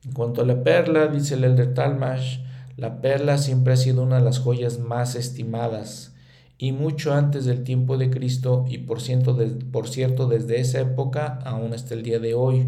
[0.03, 2.39] En cuanto a la perla, dice el Elder Talmash,
[2.75, 6.12] la perla siempre ha sido una de las joyas más estimadas
[6.57, 9.37] y mucho antes del tiempo de Cristo y por cierto,
[9.71, 12.67] por cierto desde esa época aún hasta el día de hoy,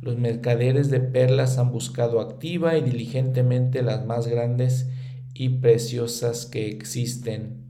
[0.00, 4.88] los mercaderes de perlas han buscado activa y diligentemente las más grandes
[5.34, 7.64] y preciosas que existen.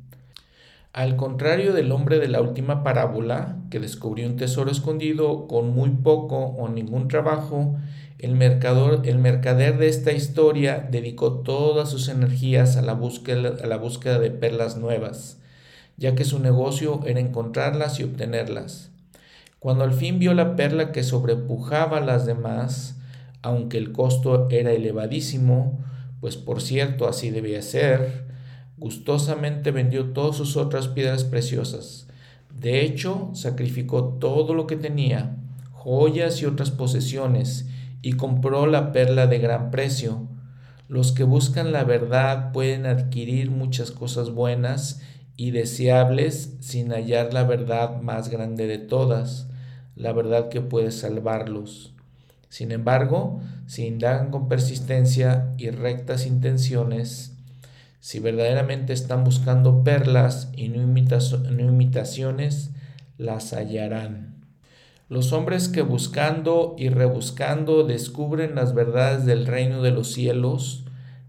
[0.93, 5.91] Al contrario del hombre de la última parábola, que descubrió un tesoro escondido con muy
[5.91, 7.77] poco o ningún trabajo,
[8.21, 13.67] el, mercador, el mercader de esta historia dedicó todas sus energías a la, búsqueda, a
[13.67, 15.41] la búsqueda de perlas nuevas,
[15.97, 18.91] ya que su negocio era encontrarlas y obtenerlas.
[19.59, 22.97] Cuando al fin vio la perla que sobrepujaba a las demás,
[23.43, 25.79] aunque el costo era elevadísimo,
[26.21, 28.25] pues por cierto así debía ser,
[28.77, 32.09] gustosamente vendió todas sus otras piedras preciosas.
[32.59, 35.37] De hecho, sacrificó todo lo que tenía,
[35.71, 37.69] joyas y otras posesiones,
[38.03, 40.29] y compró la perla de gran precio.
[40.89, 45.01] Los que buscan la verdad pueden adquirir muchas cosas buenas
[45.37, 49.49] y deseables sin hallar la verdad más grande de todas,
[49.97, 51.95] la verdad que puede salvarlos.
[52.49, 57.35] Sin embargo, si indagan con persistencia y rectas intenciones,
[57.99, 62.71] si verdaderamente están buscando perlas y no, imitaciones,
[63.19, 64.45] las hallarán.
[65.09, 70.84] Los hombres que buscando y rebuscando descubren las verdades del reino de los cielos,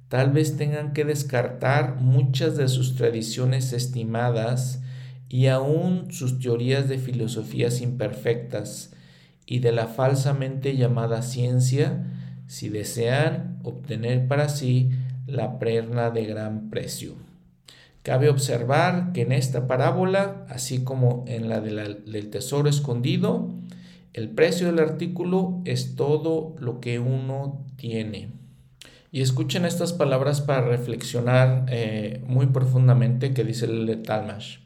[0.09, 4.81] tal vez tengan que descartar muchas de sus tradiciones estimadas
[5.29, 8.93] y aún sus teorías de filosofías imperfectas
[9.45, 12.05] y de la falsamente llamada ciencia
[12.47, 14.91] si desean obtener para sí
[15.27, 17.15] la perna de gran precio.
[18.03, 23.49] Cabe observar que en esta parábola, así como en la, del tesoro escondido,
[24.13, 28.29] el precio del artículo es todo lo que uno tiene.
[29.15, 34.57] Y escuchen estas palabras para reflexionar eh, muy profundamente que dice el Talmash.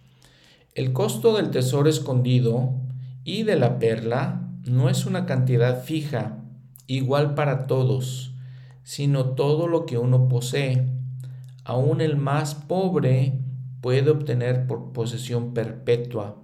[0.74, 2.74] El costo del tesoro escondido
[3.24, 6.40] y de la perla no es una cantidad fija,
[6.88, 8.34] igual para todos,
[8.82, 10.84] sino todo lo que uno posee.
[11.64, 13.40] Aún el más pobre
[13.82, 16.42] puede obtener por posesión perpetua.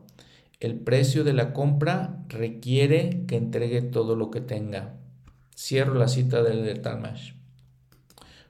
[0.59, 4.93] El precio de la compra requiere que entregue todo lo que tenga.
[5.55, 7.34] Cierro la cita del Talmash.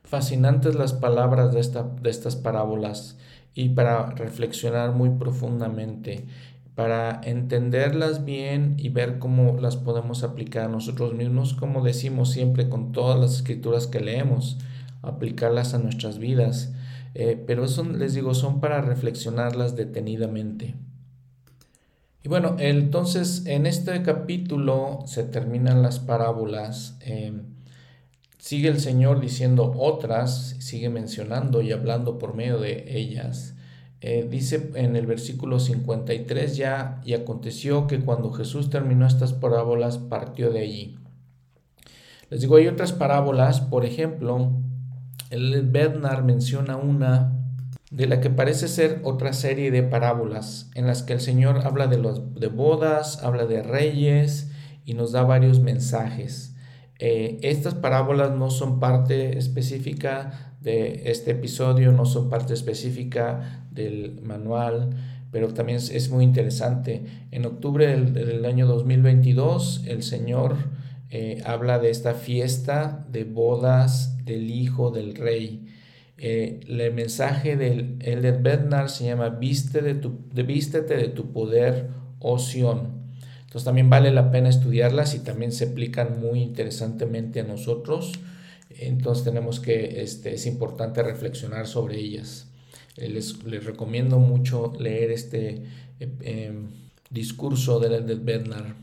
[0.05, 3.17] Fascinantes las palabras de, esta, de estas parábolas
[3.55, 6.25] y para reflexionar muy profundamente,
[6.75, 12.69] para entenderlas bien y ver cómo las podemos aplicar a nosotros mismos, como decimos siempre
[12.69, 14.59] con todas las escrituras que leemos,
[15.01, 16.73] aplicarlas a nuestras vidas.
[17.13, 20.75] Eh, pero eso les digo, son para reflexionarlas detenidamente.
[22.23, 26.97] Y bueno, entonces en este capítulo se terminan las parábolas.
[27.01, 27.41] Eh,
[28.45, 33.55] Sigue el Señor diciendo otras, sigue mencionando y hablando por medio de ellas.
[34.01, 39.97] Eh, dice en el versículo 53 ya, y aconteció que cuando Jesús terminó estas parábolas,
[39.97, 40.99] partió de allí.
[42.29, 44.51] Les digo, hay otras parábolas, por ejemplo,
[45.31, 47.33] el Bernard menciona una
[47.89, 51.87] de la que parece ser otra serie de parábolas, en las que el Señor habla
[51.87, 54.51] de, los, de bodas, habla de reyes
[54.85, 56.54] y nos da varios mensajes.
[56.99, 64.21] Eh, estas parábolas no son parte específica de este episodio, no son parte específica del
[64.21, 64.91] manual,
[65.31, 67.03] pero también es, muy interesante.
[67.31, 70.55] En octubre del, año 2022, el Señor
[71.09, 75.65] eh, habla de esta fiesta de bodas del Hijo del Rey.
[76.17, 81.89] Eh, el mensaje del Elder Bednar se llama Viste de tu, Vístete de tu poder,
[82.19, 82.39] oh
[83.45, 88.11] Entonces también vale la pena estudiarlas y también se aplican muy interesantemente a nosotros.
[88.69, 92.47] Entonces tenemos que, este, es importante reflexionar sobre ellas.
[92.97, 95.63] Eh, les, les, recomiendo mucho leer este
[95.99, 96.67] eh, em,
[97.09, 98.75] discurso del Elder Bednar.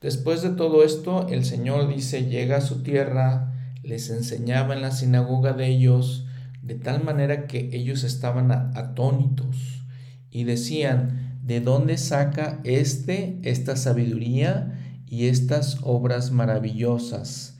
[0.00, 4.90] Después de todo esto, el Señor dice, llega a su tierra, les enseñaba en la
[4.90, 6.26] sinagoga de ellos,
[6.60, 9.84] de tal manera que ellos estaban atónitos
[10.30, 17.58] y decían, ¿de dónde saca este esta sabiduría y estas obras maravillosas?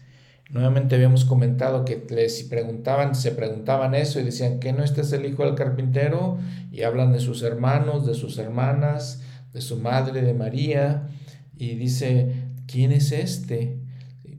[0.51, 5.13] Nuevamente habíamos comentado que les preguntaban, se preguntaban eso y decían que no este es
[5.13, 6.39] el hijo del carpintero
[6.71, 9.23] y hablan de sus hermanos, de sus hermanas,
[9.53, 11.09] de su madre, de María
[11.57, 12.35] y dice,
[12.67, 13.79] ¿quién es este?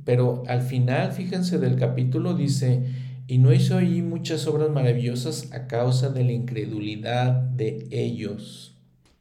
[0.05, 2.83] Pero al final, fíjense del capítulo, dice,
[3.27, 8.72] y no hizo ahí muchas obras maravillosas a causa de la incredulidad de ellos.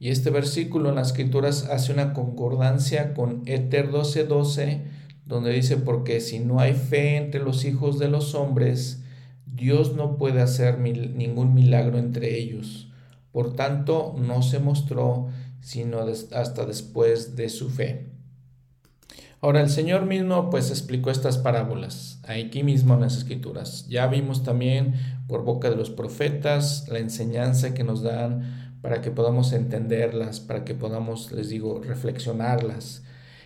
[0.02, 4.80] Y este versículo en las escrituras hace una concordancia con Éter 12:12,
[5.26, 9.04] donde dice, porque si no hay fe entre los hijos de los hombres,
[9.46, 12.90] Dios no puede hacer ningún milagro entre ellos.
[13.30, 15.28] Por tanto, no se mostró
[15.60, 18.08] sino hasta después de su fe.
[19.40, 23.86] Ahora el Señor mismo pues explicó estas parábolas aquí mismo en las escrituras.
[23.88, 24.94] Ya vimos también
[25.28, 30.64] por boca de los profetas la enseñanza que nos dan para que podamos entenderlas, para
[30.64, 33.04] que podamos, les digo, reflexionarlas.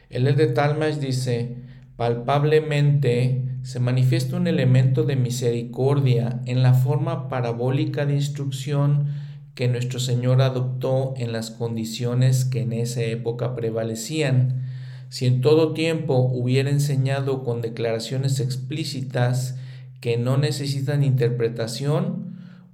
[0.09, 1.57] El de Talmash dice,
[1.97, 9.09] palpablemente se manifiesta un elemento de misericordia en la forma parabólica de instrucción
[9.55, 14.62] que nuestro Señor adoptó en las condiciones que en esa época prevalecían.
[15.09, 19.59] Si en todo tiempo hubiera enseñado con declaraciones explícitas
[20.01, 22.26] que no necesitan interpretación,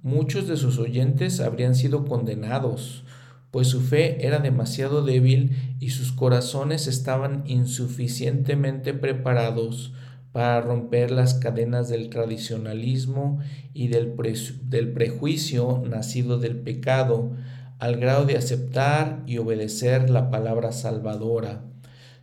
[0.03, 3.05] muchos de sus oyentes habrían sido condenados,
[3.49, 9.93] pues su fe era demasiado débil y sus corazones estaban insuficientemente preparados
[10.33, 13.39] para romper las cadenas del tradicionalismo
[13.73, 14.15] y del,
[14.63, 17.31] del, prejuicio nacido del pecado,
[17.79, 21.63] al grado de aceptar y obedecer la palabra salvadora.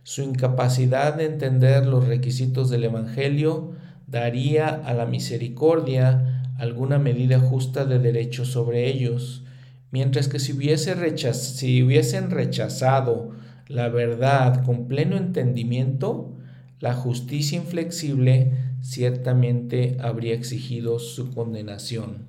[0.03, 3.71] Su incapacidad de entender los requisitos del Evangelio
[4.07, 6.30] daría a la misericordia
[6.61, 9.43] alguna medida justa de derecho sobre ellos,
[9.89, 10.93] mientras que si, hubiese
[11.33, 13.31] si hubiesen rechazado
[13.67, 16.35] la verdad con pleno entendimiento,
[16.79, 22.27] la justicia inflexible ciertamente habría exigido su condenación.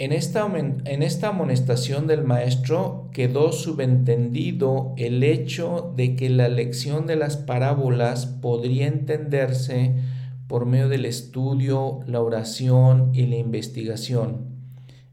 [0.00, 7.06] En esta, en esta, amonestación del maestro quedó subentendido el hecho de que la lección
[7.06, 9.94] de las parábolas podría entenderse
[10.50, 14.48] por medio del estudio, la oración y la investigación.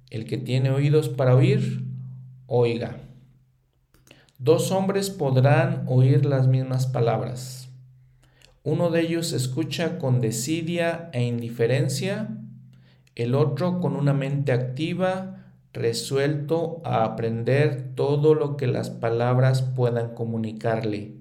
[0.09, 1.85] El que tiene oídos para oír,
[2.47, 2.97] oiga.
[4.37, 7.67] Dos hombres podrán oír las mismas palabras
[8.67, 12.37] uno de ellos escucha con desidia e indiferencia,
[13.15, 20.13] el otro con una mente activa, resuelto a aprender todo lo que las palabras puedan
[20.13, 21.15] comunicarle.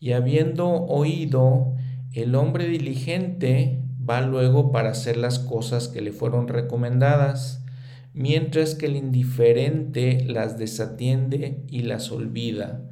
[0.00, 1.74] Y habiendo oído,
[2.14, 7.64] el hombre diligente va luego para hacer las cosas que le fueron recomendadas,
[8.12, 12.82] mientras que el indiferente las desatiende y las olvida.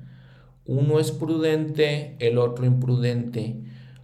[0.66, 3.62] Uno es prudente, el otro imprudente.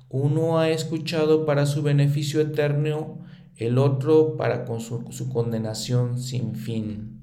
[0.08, 3.18] Uno ha escuchado para su beneficio eterno,
[3.56, 7.18] el otro para su, condenación sin fin.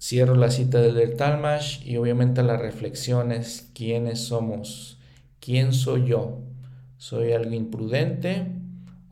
[0.00, 4.98] Cierro la cita del Talmash y obviamente las reflexiones, ¿quiénes somos?
[5.40, 6.43] ¿Quién soy yo?
[7.04, 8.46] ¿Soy alguien prudente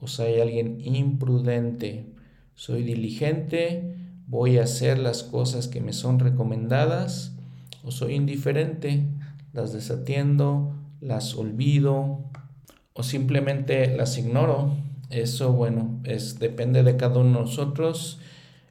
[0.01, 2.07] o soy alguien imprudente?
[2.55, 3.97] ¿Soy diligente?
[4.27, 7.37] ¿Voy a hacer las cosas que me son recomendadas?
[7.85, 9.05] o soy indiferente,
[9.53, 12.21] las desatiendo, las olvido
[12.95, 14.75] o simplemente las ignoro.
[15.11, 18.21] Eso, bueno, es, depende de cada uno de nosotros.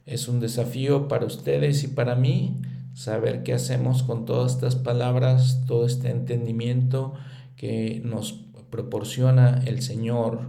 [0.04, 2.60] Es un desafío para ustedes y para mí
[2.92, 7.14] saber qué hacemos con todas estas palabras, todo este entendimiento
[7.54, 10.40] que nos proporciona el Señor.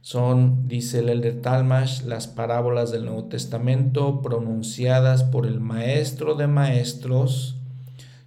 [0.00, 6.48] Son, dice el Elder Talmash, las parábolas del Nuevo Testamento pronunciadas por el Maestro de
[6.48, 7.58] Maestros,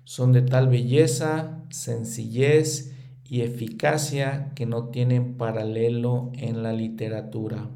[0.05, 2.93] son de tal belleza, sencillez
[3.25, 7.69] y eficacia que no tienen paralelo en la literatura.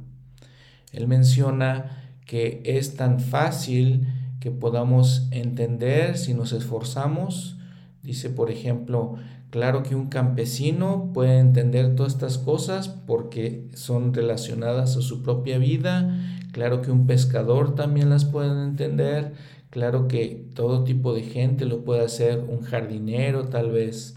[0.91, 4.08] Él menciona que es tan fácil
[4.39, 7.58] que podamos entender si nos esforzamos.
[8.03, 9.16] Dice, por ejemplo,
[9.58, 15.58] claro que un campesino puede entender todas estas cosas porque son relacionadas a su propia
[15.58, 16.16] vida.
[16.51, 19.34] Claro que un pescador también las puede entender.
[19.72, 24.16] Claro que todo tipo de gente lo puede hacer, un jardinero tal vez.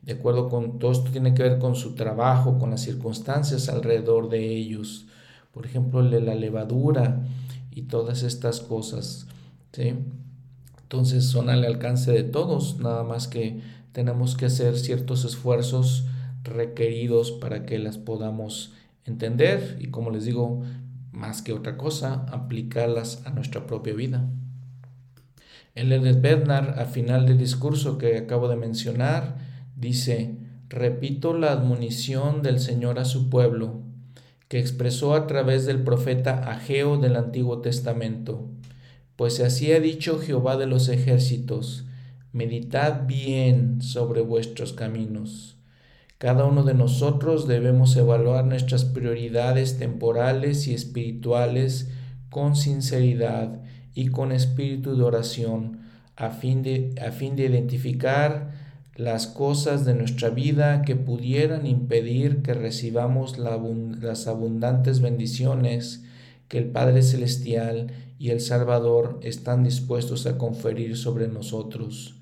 [0.00, 4.30] De acuerdo con todo esto tiene que ver con su trabajo, con las circunstancias alrededor
[4.30, 5.04] de ellos.
[5.52, 7.20] Por ejemplo, la levadura
[7.70, 9.26] y todas estas cosas.
[9.72, 9.92] ¿sí?
[10.80, 13.60] Entonces son al alcance de todos, nada más que
[13.92, 16.06] tenemos que hacer ciertos esfuerzos
[16.42, 18.74] requeridos para que las podamos
[19.04, 20.62] entender y como les digo,
[21.12, 24.28] más que otra cosa, aplicarlas a nuestra propia vida.
[25.74, 29.38] El Edith Bernard, al final del discurso que acabo de mencionar,
[29.76, 30.36] dice,
[30.68, 33.82] repito la admonición del Señor a su pueblo,
[34.48, 38.50] que expresó a través del profeta Ageo del Antiguo Testamento
[39.20, 41.84] pues así ha dicho Jehová de los ejércitos,
[42.32, 45.56] meditad bien sobre vuestros caminos.
[46.18, 51.88] Cada uno de nosotros debemos evaluar nuestras prioridades temporales y espirituales
[52.28, 53.62] con sinceridad
[53.94, 55.80] y con espíritu de oración,
[56.16, 58.52] a fin de, a fin de identificar
[58.96, 66.04] las cosas de nuestra vida que pudieran impedir que recibamos las abundantes bendiciones
[66.48, 72.19] que el Padre Celestial y el Salvador están dispuestos a conferir sobre nosotros.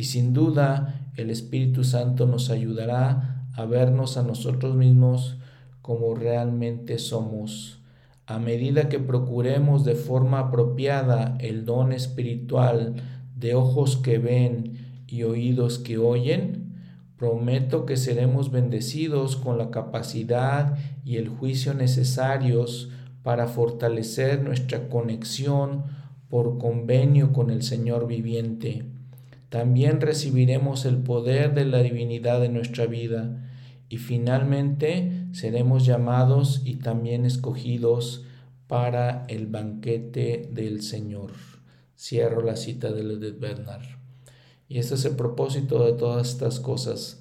[0.00, 5.36] Y sin duda el Espíritu Santo nos ayudará a vernos a nosotros mismos
[5.82, 7.82] como realmente somos.
[8.24, 12.94] A medida que procuremos de forma apropiada el don espiritual
[13.36, 16.72] de ojos que ven y oídos que oyen,
[17.18, 22.88] prometo que seremos bendecidos con la capacidad y el juicio necesarios
[23.22, 25.84] para fortalecer nuestra conexión
[26.30, 28.86] por convenio con el Señor viviente.
[29.50, 33.46] También recibiremos el poder de la divinidad en nuestra vida
[33.90, 38.24] y finalmente seremos llamados y también escogidos
[38.66, 41.32] para el banquete del Señor.
[41.98, 43.84] Cierro la cita de Edith Bernard.
[44.68, 47.20] Y este es el propósito de todas estas cosas,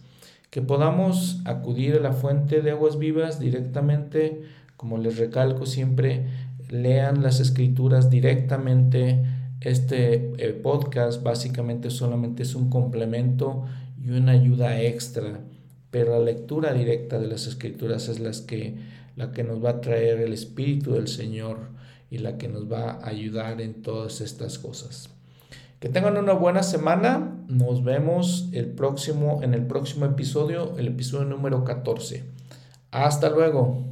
[0.52, 4.44] que podamos acudir a la fuente de aguas vivas directamente
[4.80, 6.28] como les recalco siempre,
[6.70, 9.26] lean las escrituras directamente.
[9.62, 13.66] Este eh, podcast básicamente solamente es un complemento
[14.02, 15.42] y una ayuda extra,
[15.92, 18.78] pero la lectura directa de las escrituras es las que,
[19.18, 21.58] la que nos va a traer el Espíritu del Señor
[22.10, 25.10] y la que nos va a ayudar en todas estas cosas.
[25.82, 27.38] Que tengan una buena semana.
[27.48, 32.24] Nos vemos el próximo, en el próximo episodio, el episodio número 14.
[32.92, 33.89] Hasta luego.